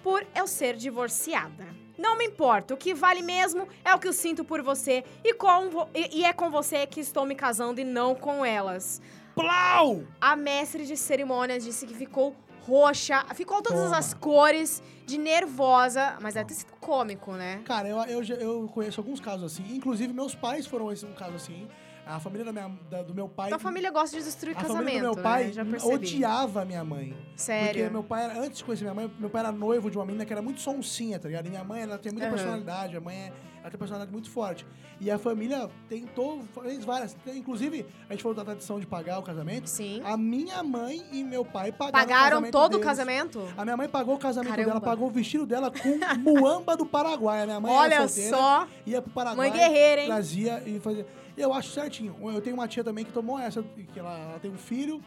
por 0.00 0.24
eu 0.36 0.46
ser 0.46 0.76
divorciada. 0.76 1.66
Não 1.98 2.16
me 2.16 2.26
importa, 2.26 2.74
o 2.74 2.76
que 2.76 2.94
vale 2.94 3.22
mesmo 3.22 3.66
é 3.84 3.92
o 3.92 3.98
que 3.98 4.06
eu 4.06 4.12
sinto 4.12 4.44
por 4.44 4.62
você 4.62 5.02
e, 5.24 5.34
com 5.34 5.88
e- 5.92 6.20
e 6.20 6.24
é 6.24 6.32
com 6.32 6.48
você 6.48 6.86
que 6.86 7.00
estou 7.00 7.26
me 7.26 7.34
casando 7.34 7.80
e 7.80 7.84
não 7.84 8.14
com 8.14 8.44
elas. 8.44 9.02
Plau! 9.34 10.04
A 10.20 10.36
mestre 10.36 10.86
de 10.86 10.96
cerimônias 10.96 11.64
disse 11.64 11.88
que 11.88 11.94
ficou 11.94 12.36
roxa, 12.68 13.24
ficou 13.34 13.62
todas 13.62 13.84
Toma. 13.84 13.96
as 13.96 14.12
cores, 14.12 14.82
de 15.06 15.16
nervosa, 15.16 16.18
mas 16.20 16.34
deve 16.34 16.48
ter 16.48 16.54
sido 16.54 16.72
cômico, 16.78 17.32
né? 17.32 17.62
Cara, 17.64 17.88
eu, 17.88 17.98
eu, 18.04 18.22
eu 18.36 18.68
conheço 18.68 19.00
alguns 19.00 19.20
casos 19.20 19.52
assim. 19.52 19.64
Inclusive, 19.74 20.12
meus 20.12 20.34
pais 20.34 20.66
foram 20.66 20.92
esse 20.92 21.06
um 21.06 21.14
caso 21.14 21.36
assim. 21.36 21.66
A 22.08 22.18
família 22.20 22.44
da 22.44 22.52
minha- 22.52 22.78
da- 22.90 23.02
do 23.02 23.14
meu 23.14 23.28
pai. 23.28 23.50
Tua 23.50 23.58
família 23.58 23.90
gosta 23.90 24.16
de 24.16 24.24
destruir 24.24 24.52
a 24.56 24.60
casamento, 24.60 24.78
família 24.78 25.00
do 25.10 25.14
meu 25.14 25.22
pai 25.22 25.44
né? 25.44 25.52
Já 25.52 25.64
percebi. 25.64 25.94
odiava 25.94 26.62
a 26.62 26.64
minha 26.64 26.82
mãe. 26.84 27.14
Sério. 27.36 27.66
Porque 27.82 27.90
meu 27.90 28.02
pai, 28.02 28.24
era, 28.24 28.40
antes 28.40 28.58
de 28.58 28.64
conhecer 28.64 28.84
minha 28.84 28.94
mãe, 28.94 29.10
meu 29.18 29.28
pai 29.30 29.40
era 29.42 29.52
noivo 29.52 29.90
de 29.90 29.98
uma 29.98 30.06
menina 30.06 30.24
que 30.24 30.32
era 30.32 30.40
muito 30.42 30.60
sonsinha, 30.60 31.18
tá 31.18 31.28
ligado? 31.28 31.46
E 31.46 31.50
minha 31.50 31.64
mãe, 31.64 31.82
ela 31.82 31.98
tem 31.98 32.10
muita 32.10 32.26
Aham. 32.26 32.34
personalidade, 32.36 32.96
a 32.96 33.00
mãe, 33.00 33.14
é- 33.16 33.32
ela 33.60 33.70
tem 33.70 33.78
personalidade 33.78 34.10
muito 34.10 34.30
forte. 34.30 34.66
E 35.00 35.10
a 35.10 35.18
família 35.18 35.68
tentou, 35.88 36.42
fez 36.62 36.84
várias. 36.84 37.16
Inclusive, 37.26 37.86
a 38.08 38.12
gente 38.12 38.22
falou 38.22 38.34
da 38.34 38.44
tradição 38.44 38.80
de 38.80 38.86
pagar 38.86 39.18
o 39.18 39.22
casamento. 39.22 39.68
Sim. 39.68 40.00
A 40.04 40.16
minha 40.16 40.62
mãe 40.62 41.04
e 41.12 41.22
meu 41.22 41.44
pai 41.44 41.70
pagaram, 41.70 41.88
o 42.04 42.06
Pagaram 42.08 42.28
casamento 42.30 42.52
todo 42.52 42.66
o 42.66 42.78
deles. 42.78 42.84
casamento? 42.86 43.48
A 43.56 43.64
minha 43.64 43.76
mãe 43.76 43.88
pagou 43.88 44.14
o 44.14 44.18
casamento 44.18 44.50
Caramba. 44.50 44.68
dela, 44.70 44.80
pagou 44.80 45.06
o 45.08 45.10
vestido 45.10 45.44
dela 45.46 45.70
com 45.70 45.78
muamba 46.18 46.76
do 46.76 46.86
Paraguai. 46.86 47.42
A 47.42 47.46
minha 47.46 47.60
mãe 47.60 47.70
Olha 47.72 47.94
era 47.94 48.08
solteira, 48.08 48.36
só. 48.36 48.66
ia 48.86 49.02
pro 49.02 49.12
Paraguai, 49.12 49.50
Mãe 49.50 49.58
guerreira, 49.58 50.00
hein? 50.02 50.06
trazia 50.08 50.62
e 50.66 50.80
fazia. 50.80 51.06
Eu 51.38 51.52
acho 51.52 51.70
certinho. 51.70 52.16
Eu 52.20 52.40
tenho 52.40 52.56
uma 52.56 52.66
tia 52.66 52.82
também 52.82 53.04
que 53.04 53.12
tomou 53.12 53.38
essa, 53.38 53.62
que 53.62 53.98
ela, 53.98 54.18
ela 54.18 54.38
tem 54.38 54.50
um 54.50 54.58
filho 54.58 55.00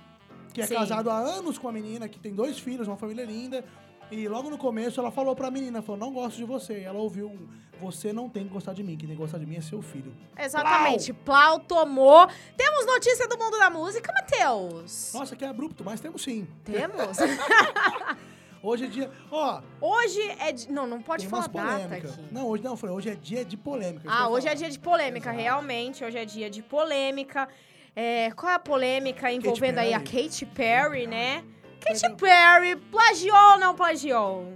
que 0.54 0.62
é 0.62 0.67
Sim. 0.67 0.76
casado 0.76 1.10
há 1.10 1.17
anos 1.17 1.58
com 1.58 1.67
a 1.67 1.72
menina, 1.72 2.08
que 2.10 2.20
tem 2.20 2.34
dois 2.34 2.60
filhos, 2.60 2.88
uma 2.88 2.98
família 2.98 3.24
linda. 3.26 3.63
E 4.12 4.28
logo 4.28 4.50
no 4.50 4.58
começo 4.58 5.00
ela 5.00 5.10
falou 5.10 5.34
pra 5.34 5.50
menina, 5.50 5.82
falou, 5.82 6.00
não 6.00 6.12
gosto 6.12 6.36
de 6.36 6.44
você. 6.44 6.82
E 6.82 6.84
ela 6.84 7.00
ouviu 7.00 7.28
um, 7.28 7.48
você 7.80 8.12
não 8.12 8.30
tem 8.30 8.44
que 8.44 8.50
gostar 8.50 8.74
de 8.74 8.84
mim, 8.84 8.98
quem 8.98 9.08
tem 9.08 9.15
que 9.15 9.22
gostar 9.22 9.38
de 9.38 9.46
mim 9.46 9.56
é 9.56 9.62
seu 9.62 9.82
filho. 9.82 10.13
Exatamente. 10.38 11.13
Plau 11.13 11.60
tomou. 11.60 12.28
Temos 12.58 12.86
notícia 12.86 13.28
do 13.28 13.38
mundo 13.38 13.58
da 13.58 13.70
música, 13.70 14.13
Matheus? 14.13 15.12
Nossa, 15.13 15.36
que 15.36 15.46
abrupto, 15.46 15.84
mas 15.84 16.02
temos 16.02 16.22
sim. 16.22 16.46
Temos? 16.65 17.17
Hoje 18.63 18.86
é 18.86 18.88
dia. 18.88 19.10
Ó, 19.32 19.62
Hoje 19.82 20.21
é. 20.39 20.52
de- 20.52 20.71
Não, 20.71 20.86
não 20.86 21.02
pode 21.02 21.28
falar 21.28 21.47
data 21.47 21.95
aqui. 21.95 22.08
Não, 22.32 22.47
hoje 22.47 22.63
não, 22.63 22.78
falei, 22.78 22.95
hoje 22.95 23.10
é 23.10 23.15
dia 23.15 23.43
de 23.43 23.58
polêmica. 23.58 24.08
Ah, 24.08 24.30
hoje 24.30 24.47
é 24.47 24.52
ia 24.52 24.56
dia 24.56 24.65
falar. 24.67 24.71
de 24.71 24.80
polêmica, 24.80 25.30
Exato. 25.30 25.41
realmente. 25.41 26.04
Hoje 26.04 26.17
é 26.17 26.26
dia 26.26 26.50
de 26.50 26.62
polêmica. 26.62 27.47
É, 27.95 28.32
qual 28.32 28.52
é 28.52 28.56
a 28.56 28.60
polêmica 28.60 29.32
envolvendo 29.32 29.80
aí 29.80 29.93
a. 29.93 30.00
Katy 30.00 30.45
Perry, 30.45 31.08
né? 31.08 31.43
Katy. 31.84 32.15
Perry 32.15 32.76
plagiou 32.91 33.36
ou 33.54 33.58
não 33.60 33.76
plagiou? 33.76 34.54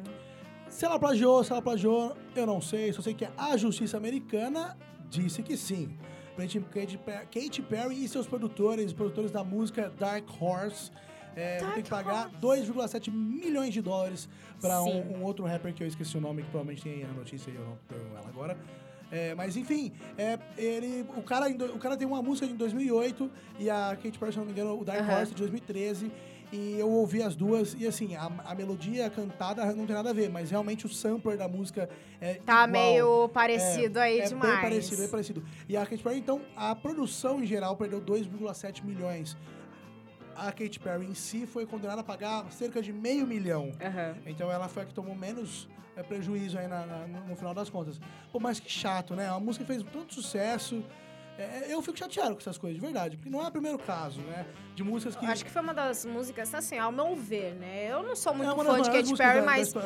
Se 0.69 0.85
ela 0.85 0.99
plagiou, 0.99 1.43
se 1.43 1.51
ela 1.51 1.61
plagiou, 1.61 2.15
eu 2.35 2.45
não 2.45 2.61
sei. 2.61 2.93
Só 2.93 3.01
sei 3.01 3.13
que 3.15 3.27
a 3.37 3.57
justiça 3.57 3.97
americana 3.97 4.77
disse 5.09 5.41
que 5.41 5.57
sim. 5.57 5.97
Katy 6.37 7.61
Perry 7.61 8.03
e 8.03 8.07
seus 8.09 8.27
produtores, 8.27 8.91
produtores 8.93 9.31
da 9.31 9.43
música 9.43 9.89
Dark 9.97 10.25
Horse, 10.39 10.91
é, 11.35 11.59
vão 11.59 11.71
ter 11.73 11.83
que 11.83 11.89
pagar 11.89 12.29
2,7 12.41 13.11
milhões 13.11 13.73
de 13.73 13.81
dólares 13.81 14.27
para 14.61 14.81
um, 14.83 15.17
um 15.17 15.23
outro 15.23 15.43
rapper 15.45 15.73
que 15.73 15.83
eu 15.83 15.87
esqueci 15.87 16.17
o 16.17 16.21
nome, 16.21 16.41
que 16.43 16.49
provavelmente 16.49 16.83
tem 16.83 17.03
a 17.03 17.07
notícia 17.09 17.51
e 17.51 17.55
eu 17.55 17.65
não 17.65 17.77
tenho 17.87 18.17
ela 18.17 18.27
agora. 18.27 18.57
É, 19.11 19.35
mas 19.35 19.55
enfim, 19.55 19.91
é, 20.17 20.37
ele, 20.57 21.05
o, 21.15 21.21
cara, 21.21 21.47
o 21.47 21.77
cara 21.79 21.95
tem 21.95 22.07
uma 22.07 22.21
música 22.23 22.47
de 22.47 22.53
2008 22.53 23.31
e 23.59 23.69
a 23.69 23.95
Katy 24.01 24.17
Perry, 24.17 24.31
se 24.31 24.37
não 24.39 24.45
me 24.45 24.51
engano, 24.51 24.79
o 24.79 24.83
Dark 24.83 24.99
Aham. 25.01 25.19
Horse 25.19 25.31
de 25.33 25.37
2013. 25.37 26.11
E 26.51 26.79
eu 26.79 26.89
ouvi 26.89 27.21
as 27.23 27.35
duas, 27.35 27.75
e 27.77 27.85
assim, 27.87 28.15
a, 28.15 28.31
a 28.45 28.55
melodia 28.55 29.09
cantada 29.09 29.65
não 29.73 29.85
tem 29.85 29.95
nada 29.95 30.11
a 30.11 30.13
ver, 30.13 30.29
mas 30.29 30.51
realmente 30.51 30.85
o 30.85 30.89
sampler 30.89 31.37
da 31.37 31.47
música 31.47 31.89
é 32.21 32.35
Tá 32.35 32.65
igual. 32.65 32.67
meio 32.67 33.29
parecido 33.29 33.99
aí 33.99 34.19
é 34.19 34.27
demais. 34.27 34.53
bem 34.53 34.61
parecido, 34.61 35.01
bem 35.01 35.09
parecido. 35.09 35.43
E 35.67 35.75
a 35.75 35.85
Katy 35.85 36.03
Perry, 36.03 36.19
então, 36.19 36.41
a 36.55 36.73
produção 36.75 37.41
em 37.43 37.47
geral 37.47 37.75
perdeu 37.75 37.99
2,7 37.99 38.83
milhões. 38.85 39.35
A 40.35 40.51
Katy 40.51 40.79
Perry 40.79 41.05
em 41.05 41.13
si 41.13 41.45
foi 41.45 41.65
condenada 41.65 42.01
a 42.01 42.03
pagar 42.03 42.51
cerca 42.51 42.81
de 42.81 42.91
meio 42.91 43.25
milhão. 43.25 43.71
Aham. 43.81 44.15
Então 44.25 44.51
ela 44.51 44.67
foi 44.67 44.83
a 44.83 44.85
que 44.85 44.93
tomou 44.93 45.15
menos 45.15 45.67
é, 45.97 46.03
prejuízo 46.03 46.57
aí 46.59 46.67
na- 46.67 46.85
na- 46.85 47.07
no, 47.07 47.35
final 47.37 47.53
das 47.53 47.69
contas. 47.69 47.99
Pô, 48.31 48.39
mas 48.39 48.59
que 48.59 48.69
chato, 48.69 49.15
né? 49.15 49.29
A 49.29 49.39
música 49.39 49.63
fez 49.65 49.81
tanto 49.83 50.13
sucesso. 50.13 50.83
É, 51.37 51.65
eu 51.73 51.81
fico 51.81 51.97
chateado 51.97 52.33
com 52.33 52.39
essas 52.39 52.57
coisas, 52.57 52.79
de 52.79 52.85
verdade. 52.85 53.17
Porque 53.17 53.29
não 53.29 53.43
é 53.43 53.47
o 53.47 53.51
primeiro 53.51 53.77
caso, 53.77 54.21
né? 54.21 54.45
De 54.73 54.83
músicas 54.83 55.17
que... 55.17 55.25
Acho 55.25 55.43
que 55.43 55.51
foi 55.51 55.61
uma 55.61 55.73
das 55.73 56.05
músicas, 56.05 56.53
assim, 56.55 56.77
ao 56.77 56.93
meu 56.93 57.13
ver, 57.15 57.55
né? 57.55 57.91
Eu 57.91 58.03
não 58.03 58.15
sou 58.15 58.33
muito 58.33 58.49
é 58.49 58.53
uma 58.53 58.63
fã 58.63 58.81
de 58.81 58.89
Katy 58.89 59.15
Perry, 59.17 59.39
da- 59.41 59.45
mas 59.45 59.73
da- 59.73 59.81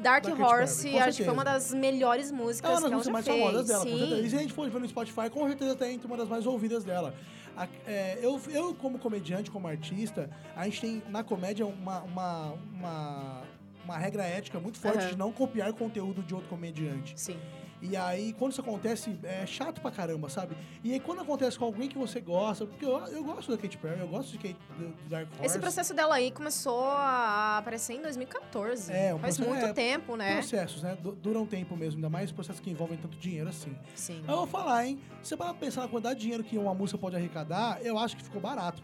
Dark 0.00 0.24
da 0.24 0.30
Katy 0.30 0.42
Horse 0.42 0.82
Perry, 0.84 0.96
com 0.98 1.02
acho 1.04 1.18
que 1.18 1.24
foi 1.24 1.32
uma 1.34 1.44
das 1.44 1.74
melhores 1.74 2.30
É 2.30 2.32
músicas 2.32 2.70
uma 2.70 2.76
que 2.76 2.82
das 2.82 2.90
ela 2.92 2.96
músicas 2.98 3.06
já 3.06 3.12
mais 3.12 3.24
fez. 3.26 3.38
famosas 3.40 3.66
dela, 3.66 3.84
com 3.84 3.90
Sim. 3.90 3.98
certeza. 3.98 4.20
E 4.26 4.30
se 4.30 4.36
a 4.36 4.38
gente 4.38 4.52
for 4.52 4.70
ver 4.70 4.78
no 4.80 4.88
Spotify, 4.88 5.30
com 5.30 5.48
certeza 5.48 5.74
tá 5.76 5.88
entre 5.90 6.06
uma 6.06 6.16
das 6.16 6.28
mais 6.28 6.46
ouvidas 6.46 6.84
dela. 6.84 7.14
A- 7.56 7.68
é, 7.86 8.18
eu, 8.22 8.40
eu, 8.50 8.74
como 8.74 8.98
comediante, 8.98 9.50
como 9.50 9.66
artista, 9.68 10.30
a 10.56 10.64
gente 10.64 10.80
tem 10.80 11.02
na 11.08 11.22
comédia 11.22 11.66
uma, 11.66 12.00
uma, 12.02 12.52
uma, 12.72 13.42
uma 13.84 13.98
regra 13.98 14.24
ética 14.24 14.58
muito 14.58 14.78
forte 14.78 14.98
Aham. 14.98 15.08
de 15.10 15.16
não 15.16 15.32
copiar 15.32 15.72
conteúdo 15.72 16.22
de 16.22 16.34
outro 16.34 16.48
comediante. 16.48 17.12
Sim. 17.16 17.38
E 17.82 17.96
aí, 17.96 18.32
quando 18.34 18.52
isso 18.52 18.60
acontece, 18.60 19.18
é 19.24 19.44
chato 19.44 19.80
pra 19.80 19.90
caramba, 19.90 20.28
sabe? 20.28 20.56
E 20.84 20.92
aí, 20.92 21.00
quando 21.00 21.20
acontece 21.20 21.58
com 21.58 21.64
alguém 21.64 21.88
que 21.88 21.98
você 21.98 22.20
gosta, 22.20 22.64
porque 22.64 22.84
eu, 22.84 22.96
eu 23.08 23.24
gosto 23.24 23.50
da 23.50 23.58
Katy 23.58 23.76
Perry, 23.76 23.98
eu 24.00 24.06
gosto 24.06 24.30
de 24.30 24.38
Kate, 24.38 24.56
do, 24.78 24.86
do 24.88 25.08
Dark 25.10 25.28
Horse. 25.32 25.44
Esse 25.46 25.58
processo 25.58 25.92
dela 25.92 26.14
aí 26.14 26.30
começou 26.30 26.84
a 26.84 27.58
aparecer 27.58 27.94
em 27.94 28.02
2014. 28.02 28.92
É, 28.92 29.12
um 29.12 29.18
Faz 29.18 29.36
processo- 29.36 29.56
muito 29.56 29.70
é, 29.70 29.72
tempo, 29.72 30.16
né? 30.16 30.34
Processos, 30.34 30.82
né? 30.82 30.96
Du- 31.02 31.12
Duram 31.12 31.44
tempo 31.44 31.76
mesmo, 31.76 31.98
ainda 31.98 32.08
mais 32.08 32.30
processos 32.30 32.60
que 32.60 32.70
envolvem 32.70 32.96
tanto 32.98 33.18
dinheiro 33.18 33.48
assim. 33.48 33.76
Sim. 33.96 34.22
Eu 34.28 34.36
vou 34.36 34.46
falar, 34.46 34.86
hein? 34.86 35.00
Você 35.20 35.36
parar 35.36 35.50
pra 35.52 35.60
pensar 35.66 35.82
na 35.82 35.88
quantidade 35.88 36.14
de 36.16 36.22
dinheiro 36.22 36.44
que 36.44 36.56
uma 36.56 36.72
música 36.74 36.96
pode 36.98 37.16
arrecadar, 37.16 37.80
eu 37.82 37.98
acho 37.98 38.16
que 38.16 38.22
ficou 38.22 38.40
barato. 38.40 38.80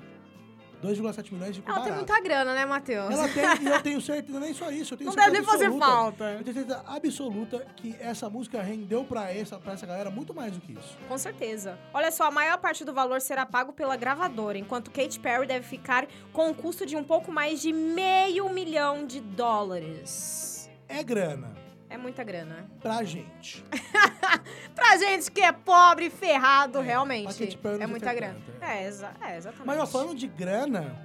2,7 0.82 1.32
milhões 1.32 1.56
ficou 1.56 1.74
Ela 1.74 1.84
tem 1.84 1.92
muita 1.92 2.20
grana, 2.20 2.54
né, 2.54 2.64
Matheus? 2.64 3.10
Ela 3.10 3.28
tem, 3.28 3.44
e 3.62 3.66
eu 3.68 3.82
tenho 3.82 4.00
certeza, 4.02 4.40
nem 4.40 4.54
só 4.54 4.70
isso, 4.70 4.94
eu 4.94 4.98
tenho 4.98 5.08
Não 5.10 5.16
deve 5.16 5.28
certeza 5.30 5.50
fazer 5.50 5.64
absoluta- 5.66 5.86
falta. 5.86 6.24
Eu 6.32 6.44
tenho 6.44 6.54
certeza 6.56 6.82
absoluta 6.86 7.66
que 7.76 7.96
essa 8.00 8.30
música 8.30 8.62
rendeu 8.62 9.04
pra 9.04 9.32
essa, 9.32 9.58
pra 9.58 9.72
essa 9.72 9.86
galera 9.86 10.10
muito 10.10 10.32
mais 10.34 10.52
do 10.52 10.60
que 10.60 10.72
isso. 10.72 10.96
Com 11.08 11.18
certeza. 11.18 11.78
Olha 11.92 12.10
só, 12.10 12.24
a 12.24 12.30
maior 12.30 12.58
parte 12.58 12.84
do 12.84 12.92
valor 12.92 13.20
será 13.20 13.44
pago 13.44 13.72
pela 13.72 13.96
gravadora, 13.96 14.56
enquanto 14.58 14.90
Katy 14.90 15.18
Perry 15.20 15.46
deve 15.46 15.66
ficar 15.66 16.06
com 16.32 16.48
um 16.50 16.54
custo 16.54 16.86
de 16.86 16.96
um 16.96 17.04
pouco 17.04 17.32
mais 17.32 17.60
de 17.60 17.72
meio 17.72 18.48
milhão 18.50 19.06
de 19.06 19.20
dólares. 19.20 20.70
É 20.88 21.02
grana 21.02 21.52
É 21.90 21.96
muita 21.96 22.22
grana. 22.22 22.66
pra 22.80 23.02
gente. 23.02 23.64
Pra 24.74 24.96
gente 24.96 25.30
que 25.32 25.40
é 25.40 25.50
pobre 25.52 26.06
e 26.06 26.10
ferrado, 26.10 26.78
É, 26.78 26.82
realmente. 26.82 27.58
É 27.80 27.86
muita 27.86 28.14
grana. 28.14 28.34
tanto, 28.34 28.62
É, 28.64 28.86
exa 28.86 29.12
é, 29.20 29.36
exatamente. 29.36 29.66
Mas 29.66 29.78
ó, 29.80 29.86
falando 29.86 30.14
de 30.14 30.26
grana, 30.28 30.96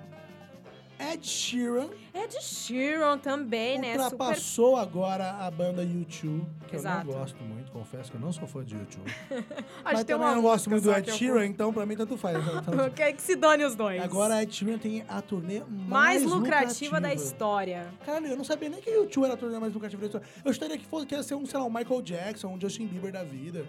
Ed 1.12 1.26
Sheeran 1.28 1.90
de 2.34 2.42
Sheeran 2.42 3.18
também, 3.18 3.78
né? 3.80 3.94
Super... 3.94 4.04
ultrapassou 4.04 4.76
agora 4.76 5.32
a 5.32 5.52
banda 5.52 5.84
U2, 5.84 6.46
que 6.68 6.76
Exato. 6.76 7.08
eu 7.08 7.14
não 7.14 7.20
gosto 7.20 7.44
muito, 7.44 7.72
confesso 7.72 8.12
que 8.12 8.18
eu 8.18 8.22
não 8.22 8.32
sou 8.32 8.48
fã 8.48 8.64
de 8.64 8.76
U2. 8.76 8.98
Acho 9.30 9.44
Mas 9.84 10.04
tem 10.04 10.16
também 10.16 10.30
eu 10.30 10.36
não 10.36 10.42
gosto 10.42 10.70
muito 10.70 10.84
do 10.84 10.92
Ed 10.92 11.04
que 11.04 11.12
eu 11.12 11.16
Sheeran, 11.16 11.46
então 11.46 11.74
pra 11.74 11.86
mim 11.86 11.96
tanto 11.96 12.18
faz. 12.18 12.38
curto. 12.44 12.92
Que, 12.96 13.14
que 13.14 13.22
se 13.22 13.36
dane 13.36 13.64
os 13.64 13.76
dois. 13.76 14.02
Agora 14.02 14.36
a 14.36 14.44
Ed 14.44 14.54
Sheeran 14.54 14.78
tem 14.78 15.04
a 15.08 15.22
turnê 15.22 15.62
mais, 15.70 15.90
Mais 15.90 16.24
lucrativa 16.24 17.00
da 17.00 17.08
lucrativa. 17.10 17.14
história. 17.24 17.94
Caralho, 18.06 18.28
eu 18.28 18.38
não 18.38 18.44
sabia 18.44 18.70
nem 18.70 18.82
que 18.82 18.90
o 18.90 19.08
U2 19.08 19.26
era 19.26 19.34
a 19.34 19.38
turnê 19.38 19.60
mais 19.60 19.74
lucrativa 19.74 20.02
da 20.02 20.06
história. 20.08 20.28
Eu 20.44 20.52
estaria 20.52 20.78
que 20.78 20.86
fosse, 20.86 21.06
que 21.06 21.16
ia 21.16 21.24
ser 21.24 21.36
um, 21.36 21.46
sei 21.46 21.60
lá, 21.60 21.66
um 21.66 21.70
Michael 21.74 22.02
Jackson, 22.02 22.48
um 22.48 22.60
Justin 22.60 22.88
Bieber 22.88 23.12
da 23.12 23.24
vida. 23.24 23.66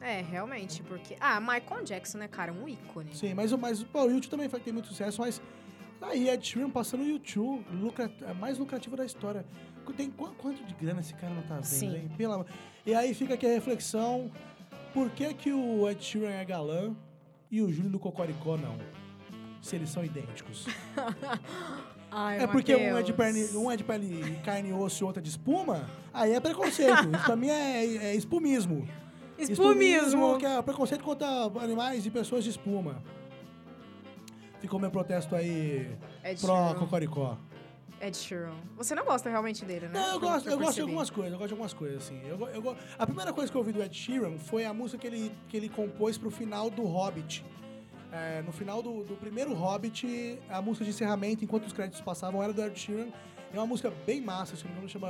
É, 0.00 0.22
realmente, 0.22 0.82
porque... 0.82 1.14
Ah, 1.20 1.38
Michael 1.40 1.84
Jackson, 1.84 2.18
né, 2.18 2.26
cara? 2.28 2.52
Um 2.52 2.66
ícone. 2.66 3.14
Sim, 3.14 3.34
mas, 3.34 3.52
o- 3.52 3.58
mas 3.58 3.82
pô, 3.82 4.04
o 4.04 4.08
U2 4.08 4.28
também 4.28 4.48
ter 4.48 4.72
muito 4.72 4.88
sucesso, 4.88 5.20
mas 5.20 5.42
aí 6.02 6.28
Ed 6.28 6.46
Sheeran 6.46 6.70
passando 6.70 7.02
o 7.02 7.18
U2, 7.18 7.62
lucra, 7.80 8.10
a 8.28 8.34
mais 8.34 8.58
lucrativa 8.58 8.96
da 8.96 9.04
história. 9.04 9.44
Tem 9.96 10.08
qu- 10.10 10.32
quanto 10.38 10.62
de 10.64 10.72
grana 10.74 11.00
esse 11.00 11.12
cara 11.14 11.34
não 11.34 11.42
tá 11.42 11.54
vendo, 11.56 11.64
Sim. 11.64 11.96
hein? 11.96 12.10
Pela... 12.16 12.46
E 12.86 12.94
aí 12.94 13.12
fica 13.12 13.34
aqui 13.34 13.44
a 13.44 13.48
reflexão, 13.50 14.30
por 14.94 15.10
que 15.10 15.34
que 15.34 15.52
o 15.52 15.88
Ed 15.90 16.02
Sheeran 16.02 16.30
é 16.30 16.44
galã 16.44 16.94
e 17.50 17.60
o 17.60 17.72
Júlio 17.72 17.90
do 17.90 17.98
Cocoricó 17.98 18.56
não? 18.56 18.76
Se 19.60 19.76
eles 19.76 19.90
são 19.90 20.04
idênticos. 20.04 20.66
Ai, 22.10 22.42
É 22.42 22.46
porque 22.46 22.74
um 22.74 22.98
é, 22.98 23.02
de 23.02 23.12
pele, 23.12 23.56
um 23.56 23.70
é 23.70 23.76
de 23.76 23.84
pele 23.84 24.36
carne 24.44 24.70
e 24.70 24.72
osso 24.72 25.02
e 25.02 25.06
outro 25.06 25.20
é 25.20 25.22
de 25.22 25.30
espuma? 25.30 25.88
Aí 26.12 26.32
é 26.32 26.40
preconceito. 26.40 27.08
Isso 27.14 27.24
pra 27.24 27.36
mim 27.36 27.48
é, 27.48 27.84
é 27.84 28.14
espumismo. 28.16 28.86
Espumismo. 29.38 30.38
que 30.38 30.44
é 30.46 30.60
preconceito 30.62 31.02
contra 31.04 31.26
animais 31.62 32.04
e 32.04 32.10
pessoas 32.10 32.44
de 32.44 32.50
espuma. 32.50 33.02
Ficou 34.60 34.78
meu 34.78 34.90
protesto 34.90 35.34
aí 35.34 35.90
Ed 36.24 36.40
pró 36.40 36.68
Sheeran. 36.68 36.78
Cocoricó. 36.78 37.38
Ed 38.00 38.16
Sheeran. 38.16 38.54
Você 38.76 38.94
não 38.94 39.04
gosta 39.04 39.28
realmente 39.28 39.64
dele, 39.64 39.86
né? 39.88 39.92
Não, 39.94 40.14
eu 40.14 40.20
gosto, 40.20 40.46
que 40.46 40.52
eu 40.52 40.58
gosto 40.58 40.74
de 40.74 40.80
algumas 40.80 41.10
coisas, 41.10 41.32
eu 41.32 41.38
gosto 41.38 41.48
de 41.48 41.54
algumas 41.54 41.72
coisas, 41.74 42.02
assim. 42.02 42.20
Eu, 42.26 42.38
eu, 42.48 42.76
a 42.98 43.06
primeira 43.06 43.32
coisa 43.32 43.50
que 43.50 43.56
eu 43.56 43.60
ouvi 43.60 43.72
do 43.72 43.82
Ed 43.82 43.94
Sheeran 43.94 44.38
foi 44.38 44.64
a 44.64 44.72
música 44.72 44.98
que 44.98 45.06
ele, 45.06 45.34
que 45.48 45.56
ele 45.56 45.68
compôs 45.68 46.16
pro 46.16 46.30
final 46.30 46.70
do 46.70 46.82
Hobbit. 46.84 47.44
É, 48.12 48.42
no 48.42 48.52
final 48.52 48.82
do, 48.82 49.04
do 49.04 49.14
primeiro 49.16 49.54
Hobbit, 49.54 50.38
a 50.48 50.60
música 50.60 50.84
de 50.84 50.90
encerramento, 50.90 51.44
enquanto 51.44 51.66
os 51.66 51.72
créditos 51.72 52.00
passavam, 52.00 52.42
era 52.42 52.52
do 52.52 52.62
Ed 52.62 52.78
Sheeran. 52.78 53.08
É 53.52 53.56
uma 53.58 53.66
música 53.66 53.92
bem 54.06 54.20
massa, 54.20 54.54
não 54.56 54.64
me 54.64 54.72
engano, 54.72 54.88
chama 54.88 55.08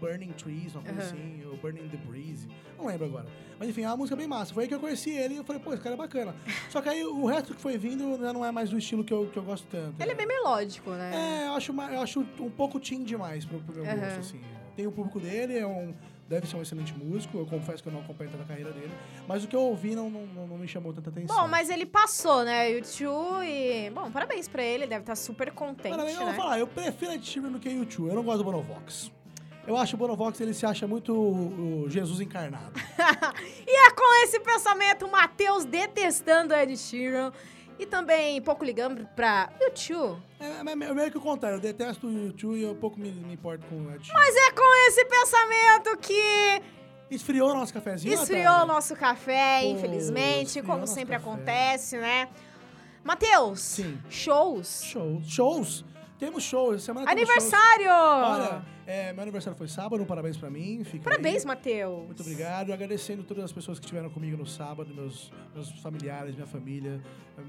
Burning 0.00 0.32
Trees, 0.32 0.74
uma 0.74 0.84
coisa 0.84 1.00
Aham. 1.00 1.08
assim, 1.08 1.44
ou 1.46 1.56
Burning 1.56 1.88
the 1.88 1.96
Breeze. 1.96 2.48
Não 2.78 2.86
lembro 2.86 3.06
agora. 3.06 3.26
Mas 3.58 3.68
enfim, 3.68 3.82
é 3.82 3.88
uma 3.88 3.96
música 3.96 4.14
bem 4.16 4.26
massa. 4.28 4.54
Foi 4.54 4.64
aí 4.64 4.68
que 4.68 4.74
eu 4.74 4.78
conheci 4.80 5.10
ele 5.10 5.34
e 5.34 5.36
eu 5.38 5.44
falei, 5.44 5.60
pô, 5.60 5.72
esse 5.72 5.82
cara 5.82 5.94
é 5.94 5.98
bacana. 5.98 6.34
Só 6.70 6.80
que 6.80 6.88
aí 6.88 7.04
o 7.04 7.26
resto 7.26 7.54
que 7.54 7.60
foi 7.60 7.76
vindo 7.76 8.18
já 8.20 8.32
não 8.32 8.44
é 8.44 8.52
mais 8.52 8.70
do 8.70 8.78
estilo 8.78 9.02
que 9.02 9.12
eu, 9.12 9.26
que 9.28 9.36
eu 9.36 9.42
gosto 9.42 9.66
tanto. 9.68 10.00
Ele 10.00 10.12
é 10.12 10.14
bem 10.14 10.26
melódico, 10.26 10.90
né? 10.90 11.10
É, 11.44 11.48
eu 11.48 11.52
acho, 11.54 11.72
eu 11.72 12.00
acho 12.00 12.20
um 12.40 12.50
pouco 12.50 12.78
teen 12.78 13.02
demais 13.02 13.44
pro, 13.44 13.58
pro 13.60 13.74
meu 13.74 13.84
Aham. 13.84 13.96
gosto, 14.00 14.20
assim. 14.20 14.40
Tem 14.76 14.86
o 14.86 14.92
público 14.92 15.18
dele, 15.20 15.58
é 15.58 15.66
um, 15.66 15.92
deve 16.32 16.46
ser 16.46 16.56
um 16.56 16.62
excelente 16.62 16.94
músico, 16.94 17.36
eu 17.38 17.46
confesso 17.46 17.82
que 17.82 17.88
eu 17.88 17.92
não 17.92 18.00
acompanho 18.00 18.30
toda 18.30 18.42
a 18.42 18.46
carreira 18.46 18.72
dele, 18.72 18.90
mas 19.28 19.44
o 19.44 19.48
que 19.48 19.54
eu 19.54 19.60
ouvi 19.60 19.94
não, 19.94 20.08
não, 20.08 20.26
não- 20.26 20.46
não 20.46 20.58
me 20.58 20.66
chamou 20.66 20.92
tanta 20.92 21.10
atenção. 21.10 21.36
Bom, 21.36 21.46
mas 21.46 21.68
ele 21.68 21.84
passou, 21.86 22.42
né? 22.44 22.70
YouTube 22.70 23.44
e. 23.46 23.90
Bom, 23.90 24.10
parabéns 24.10 24.48
pra 24.48 24.62
ele, 24.62 24.86
deve 24.86 25.02
estar 25.02 25.14
super 25.16 25.50
contente, 25.52 25.90
Parabéns, 25.90 26.16
eu 26.16 26.22
vou 26.22 26.30
né? 26.30 26.36
falar, 26.36 26.58
eu 26.58 26.66
prefiro 26.66 27.12
Ed 27.12 27.24
Sheeran 27.26 27.50
do 27.52 27.58
que 27.60 27.68
o 27.68 27.72
YouTube, 27.72 28.08
eu 28.08 28.14
não 28.14 28.22
gosto 28.22 28.38
do 28.38 28.44
Bonovox. 28.44 29.10
Eu 29.64 29.76
acho 29.76 29.94
o 29.94 29.98
Bonovox, 29.98 30.40
ele 30.40 30.52
se 30.54 30.66
acha 30.66 30.88
muito 30.88 31.14
o, 31.14 31.84
o 31.84 31.90
Jesus 31.90 32.20
encarnado. 32.20 32.72
E 33.66 33.86
é 33.86 33.90
com 33.92 34.24
esse 34.24 34.40
pensamento, 34.40 35.08
Matheus 35.08 35.64
detestando 35.64 36.52
Ed 36.54 36.76
Sheeran 36.76 37.32
e 37.78 37.86
também 37.86 38.40
pouco 38.42 38.64
ligando 38.64 39.06
pra 39.16 39.50
YouTube. 39.60 40.22
É, 40.38 40.46
é 40.46 40.60
é 40.60 40.94
meio 40.94 41.10
que 41.10 41.18
o 41.18 41.20
contrário, 41.20 41.56
eu 41.56 41.60
detesto 41.60 42.06
o 42.06 42.12
YouTube 42.12 42.58
e 42.58 42.62
eu 42.62 42.74
pouco 42.74 42.98
me, 42.98 43.10
me 43.10 43.34
importo 43.34 43.64
com 43.66 43.76
o 43.76 43.84
Sheeran. 44.02 44.18
Mas 44.18 44.36
é 44.36 44.50
com 44.52 44.88
esse 44.88 45.04
pensamento 45.04 45.96
que 45.98 46.62
Esfriou 47.10 47.50
o 47.50 47.54
nosso 47.54 47.74
cafezinho, 47.74 48.14
esfriou 48.14 48.62
o 48.62 48.66
nosso 48.66 48.96
café, 48.96 49.60
Pô, 49.60 49.66
infelizmente, 49.68 50.62
como 50.62 50.86
sempre 50.86 51.14
café. 51.14 51.28
acontece, 51.28 51.98
né? 51.98 52.28
Matheus, 53.04 53.60
Sim. 53.60 53.98
shows. 54.08 54.82
Shows. 54.84 55.26
Shows. 55.26 55.84
Temos 56.22 56.44
shows. 56.44 56.76
Essa 56.76 56.86
Semana. 56.86 57.10
Aniversário! 57.10 57.90
Olha, 57.90 58.64
é, 58.86 59.12
meu 59.12 59.22
aniversário 59.22 59.58
foi 59.58 59.66
sábado, 59.66 60.06
parabéns 60.06 60.36
pra 60.36 60.48
mim. 60.48 60.84
Fica 60.84 61.02
Parabéns, 61.02 61.42
aí. 61.42 61.46
Matheus. 61.46 62.06
Muito 62.06 62.22
obrigado. 62.22 62.72
Agradecendo 62.72 63.24
todas 63.24 63.42
as 63.42 63.52
pessoas 63.52 63.80
que 63.80 63.86
estiveram 63.86 64.08
comigo 64.08 64.36
no 64.36 64.46
sábado, 64.46 64.94
meus, 64.94 65.32
meus 65.52 65.70
familiares, 65.80 66.36
minha 66.36 66.46
família, 66.46 67.02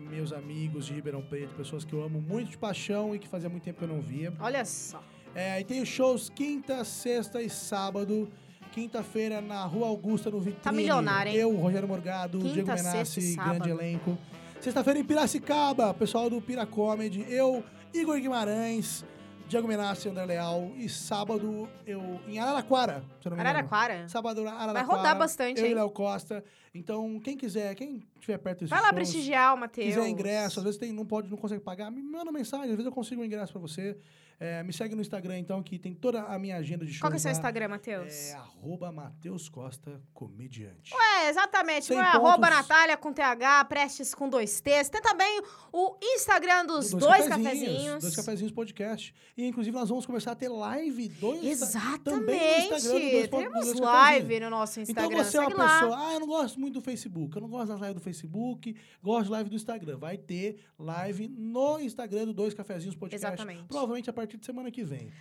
meus 0.09 0.33
amigos 0.33 0.87
de 0.87 0.93
Ribeirão 0.93 1.21
Preto, 1.21 1.53
pessoas 1.53 1.85
que 1.85 1.93
eu 1.93 2.01
amo 2.01 2.19
muito 2.19 2.49
de 2.49 2.57
paixão 2.57 3.13
e 3.13 3.19
que 3.19 3.27
fazia 3.27 3.47
muito 3.47 3.61
tempo 3.61 3.77
que 3.77 3.85
eu 3.85 3.89
não 3.89 4.01
via. 4.01 4.33
Olha 4.39 4.65
só. 4.65 5.03
É, 5.35 5.59
e 5.59 5.63
tenho 5.63 5.85
shows 5.85 6.31
quinta, 6.31 6.83
sexta 6.83 7.43
e 7.43 7.51
sábado. 7.51 8.27
Quinta-feira 8.71 9.39
na 9.39 9.63
Rua 9.65 9.87
Augusta, 9.87 10.31
no 10.31 10.39
Vitrine. 10.39 10.63
Tá 10.63 10.71
milionário, 10.71 11.31
hein? 11.31 11.37
Eu, 11.37 11.55
Rogério 11.55 11.87
Morgado, 11.87 12.39
Quinta, 12.39 12.53
Diego 12.53 12.73
Menassi, 12.73 13.35
grande 13.35 13.69
elenco. 13.69 14.17
Sexta-feira 14.59 14.97
em 14.97 15.03
Piracicaba, 15.03 15.93
pessoal 15.93 16.27
do 16.27 16.41
Pira 16.41 16.65
Comedy. 16.65 17.23
Eu, 17.29 17.63
Igor 17.93 18.19
Guimarães, 18.19 19.05
Diego 19.47 19.67
Menassi, 19.67 20.09
André 20.09 20.25
Leal. 20.25 20.71
E 20.75 20.89
sábado 20.89 21.69
eu 21.85 22.19
em 22.27 22.39
Araraquara, 22.39 23.03
se 23.21 23.29
não 23.29 23.37
me 23.37 23.41
engano. 23.41 23.49
Araraquara. 23.49 24.09
Sábado 24.09 24.41
Araraquara. 24.47 24.73
Vai 24.73 24.83
rodar 24.83 25.17
bastante, 25.17 25.59
Eu 25.59 25.65
e 25.67 25.69
hein? 25.69 25.75
Léo 25.75 25.89
Costa. 25.91 26.43
Então, 26.73 27.19
quem 27.19 27.37
quiser, 27.37 27.75
quem 27.75 28.01
estiver 28.15 28.37
perto 28.39 28.59
desses 28.59 28.71
Vai 28.71 28.79
lá 28.79 28.87
shows, 28.87 28.95
prestigiar 28.95 29.53
o 29.53 29.57
Matheus. 29.59 29.87
quiser 29.87 30.07
ingresso, 30.07 30.59
às 30.59 30.63
vezes 30.63 30.79
tem, 30.79 30.91
não 30.91 31.05
pode, 31.05 31.29
não 31.29 31.37
consegue 31.37 31.61
pagar, 31.61 31.91
me 31.91 32.01
manda 32.01 32.31
mensagem, 32.31 32.65
às 32.65 32.71
vezes 32.71 32.85
eu 32.85 32.91
consigo 32.91 33.21
um 33.21 33.25
ingresso 33.25 33.51
pra 33.53 33.61
você. 33.61 33.95
É, 34.39 34.61
me 34.63 34.73
segue 34.73 34.95
no 34.95 35.01
Instagram, 35.01 35.37
então, 35.39 35.61
que 35.63 35.77
tem 35.79 35.93
toda 35.93 36.21
a 36.23 36.37
minha 36.39 36.57
agenda 36.57 36.85
de 36.85 36.91
shows 36.91 37.01
Qual 37.01 37.11
que 37.11 37.17
é 37.17 37.19
o 37.19 37.21
seu. 37.21 37.31
Instagram, 37.31 37.67
Matheus? 37.69 38.13
É 38.13 38.33
arroba 38.33 38.91
Matheus 38.91 39.47
Costa 39.49 40.01
Comediante. 40.13 40.93
É, 40.93 41.29
exatamente. 41.29 41.93
Não 41.93 42.01
é 42.01 42.05
arroba 42.05 42.37
pontos. 42.47 42.49
Natália 42.49 42.97
com 42.97 43.13
TH, 43.13 43.65
Prestes 43.65 44.13
com 44.13 44.27
dois 44.29 44.59
T's. 44.61 44.89
Tem 44.89 45.01
também 45.01 45.41
o 45.71 45.95
Instagram 46.01 46.65
dos 46.65 46.91
dois, 46.91 47.27
cafezinhos. 47.27 48.01
Dois 48.01 48.15
cafezinhos 48.15 48.51
podcast. 48.51 49.13
E 49.37 49.45
inclusive 49.45 49.75
nós 49.77 49.89
vamos 49.89 50.05
começar 50.05 50.31
a 50.31 50.35
ter 50.35 50.49
live 50.49 51.07
dois 51.09 51.39
também 51.39 51.45
no 51.45 51.51
Exatamente. 51.51 52.73
Instagram 52.73 52.99
do 52.99 53.11
dois, 53.11 53.27
Temos 53.29 53.59
do 53.59 53.65
dois 53.65 53.79
live 53.79 54.21
cafezinhos. 54.21 54.41
no 54.43 54.49
nosso 54.49 54.79
Então 54.81 55.03
Instagram. 55.05 55.23
você 55.23 55.37
é 55.37 55.39
uma 55.41 55.49
Segue 55.49 55.59
lá. 55.59 55.79
pessoa, 55.79 56.07
ah, 56.09 56.13
eu 56.13 56.19
não 56.19 56.27
gosto 56.27 56.59
muito 56.59 56.73
do 56.75 56.81
Facebook, 56.81 57.35
eu 57.35 57.41
não 57.41 57.49
gosto 57.49 57.67
das 57.69 57.79
lives 57.79 57.95
do 57.95 58.01
Facebook, 58.01 58.75
gosto 59.01 59.25
de 59.25 59.31
live 59.31 59.49
do 59.49 59.55
Instagram. 59.55 59.97
Vai 59.97 60.17
ter 60.17 60.59
live 60.79 61.27
no 61.27 61.79
Instagram 61.79 62.25
do 62.25 62.33
Dois 62.33 62.53
Cafezinhos 62.53 62.95
Podcast. 62.95 63.25
Exatamente. 63.25 63.63
Provavelmente 63.67 64.09
a 64.09 64.13
partir 64.13 64.22
de 64.27 64.45
semana 64.45 64.69
que 64.71 64.83
vem. 64.83 65.11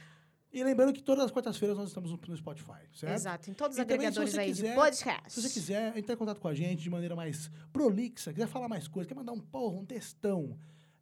E 0.52 0.62
lembrando 0.62 0.92
que 0.92 1.02
todas 1.02 1.24
as 1.24 1.30
quartas-feiras 1.30 1.78
nós 1.78 1.88
estamos 1.88 2.10
no- 2.10 2.36
Spotify, 2.36 2.72
certo? 2.92 3.14
Exato, 3.14 3.50
em 3.50 3.54
todos 3.54 3.76
os 3.76 3.82
E 3.82 3.86
também, 3.86 4.00
se 4.00 4.06
agregadores 4.18 4.32
você 4.34 4.40
aí 4.40 4.52
de 4.52 4.60
quiser- 4.62 4.74
podcast. 4.74 5.32
Se 5.32 5.40
você 5.40 5.48
quiser 5.48 5.96
entrar 5.96 6.14
em 6.14 6.18
contato 6.18 6.38
com 6.40 6.48
a 6.48 6.54
gente 6.54 6.82
de 6.82 6.90
maneira 6.90 7.16
mais 7.16 7.50
prolixa, 7.72 8.32
quiser 8.34 8.46
falar 8.46 8.68
mais 8.68 8.86
coisas, 8.86 9.08
quer 9.08 9.14
mandar 9.14 9.32
um 9.32 9.40
porra, 9.40 9.76
um 9.76 9.84
textão, 9.86 10.58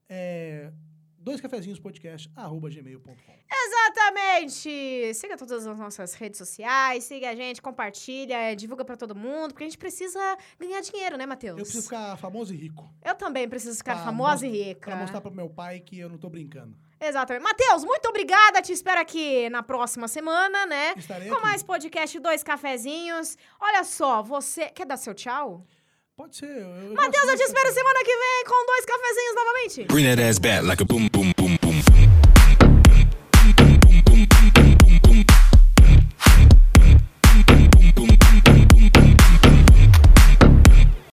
é, 0.09 0.73
dois 1.19 1.41
cafezinhos 1.41 1.81
podcast, 1.81 2.31
arroba 2.37 2.71
gmail.com. 2.71 3.13
Exatamente! 3.53 5.13
Siga 5.15 5.37
todas 5.37 5.67
as 5.67 5.79
nossas 5.79 6.15
redes 6.15 6.39
sociais, 6.39 7.05
siga 7.05 7.31
a 7.31 7.35
gente, 7.35 7.61
compartilha, 7.61 8.55
divulga 8.55 8.85
pra 8.85 8.97
todo 8.97 9.15
mundo, 9.17 9.49
porque 9.53 9.65
a 9.65 9.67
gente 9.67 9.79
precisa 9.79 10.21
ganhar 10.59 10.81
dinheiro, 10.81 11.17
né, 11.17 11.27
Matheus? 11.27 11.59
Eu 11.59 11.65
preciso 11.65 11.85
ficar 11.85 12.17
famoso 12.17 12.55
e 12.55 12.57
rico. 12.57 12.89
Eu 13.05 13.15
também 13.17 13.49
preciso 13.49 13.77
ficar 13.77 14.05
famosa 14.05 14.47
e 14.47 14.51
rica. 14.51 14.91
Pra 14.91 14.97
mostrar 14.97 15.21
pro 15.21 15.33
meu 15.33 15.51
pai 15.51 15.81
que 15.81 15.99
eu 15.99 16.09
não 16.09 16.19
tô 16.19 16.29
brincando. 16.31 16.77
Exatamente. 17.01 17.43
Matheus, 17.43 17.85
muito 17.85 18.07
obrigada. 18.09 18.61
Te 18.61 18.73
espero 18.73 19.01
aqui 19.01 19.49
na 19.49 19.63
próxima 19.63 20.07
semana, 20.07 20.67
né? 20.67 20.95
Estarei 20.97 21.29
Com 21.29 21.37
aqui. 21.37 21.43
mais 21.43 21.63
podcast 21.63 22.19
Dois 22.21 22.43
Cafezinhos. 22.43 23.39
Olha 23.59 23.83
só, 23.85 24.23
você. 24.23 24.67
Quer 24.67 24.85
dar 24.87 24.97
seu 24.99 25.15
tchau? 25.15 25.65
Pode 26.15 26.37
ser. 26.37 26.47
Eu, 26.47 26.69
eu 26.69 26.95
Matheus, 26.95 27.29
eu 27.29 27.37
te 27.37 27.43
espero 27.45 27.73
semana 27.73 27.99
que 28.05 28.15
vem 28.15 28.45
com 28.47 28.67
dois 28.67 28.85
cafezinhos 28.85 29.35
novamente. 29.35 29.85
Bring 29.85 30.05
that 30.05 30.23
ass 30.23 30.39
back 30.39 30.63
like 30.67 30.83
a 30.83 30.85
boom, 30.85 31.09
boom. 31.09 31.30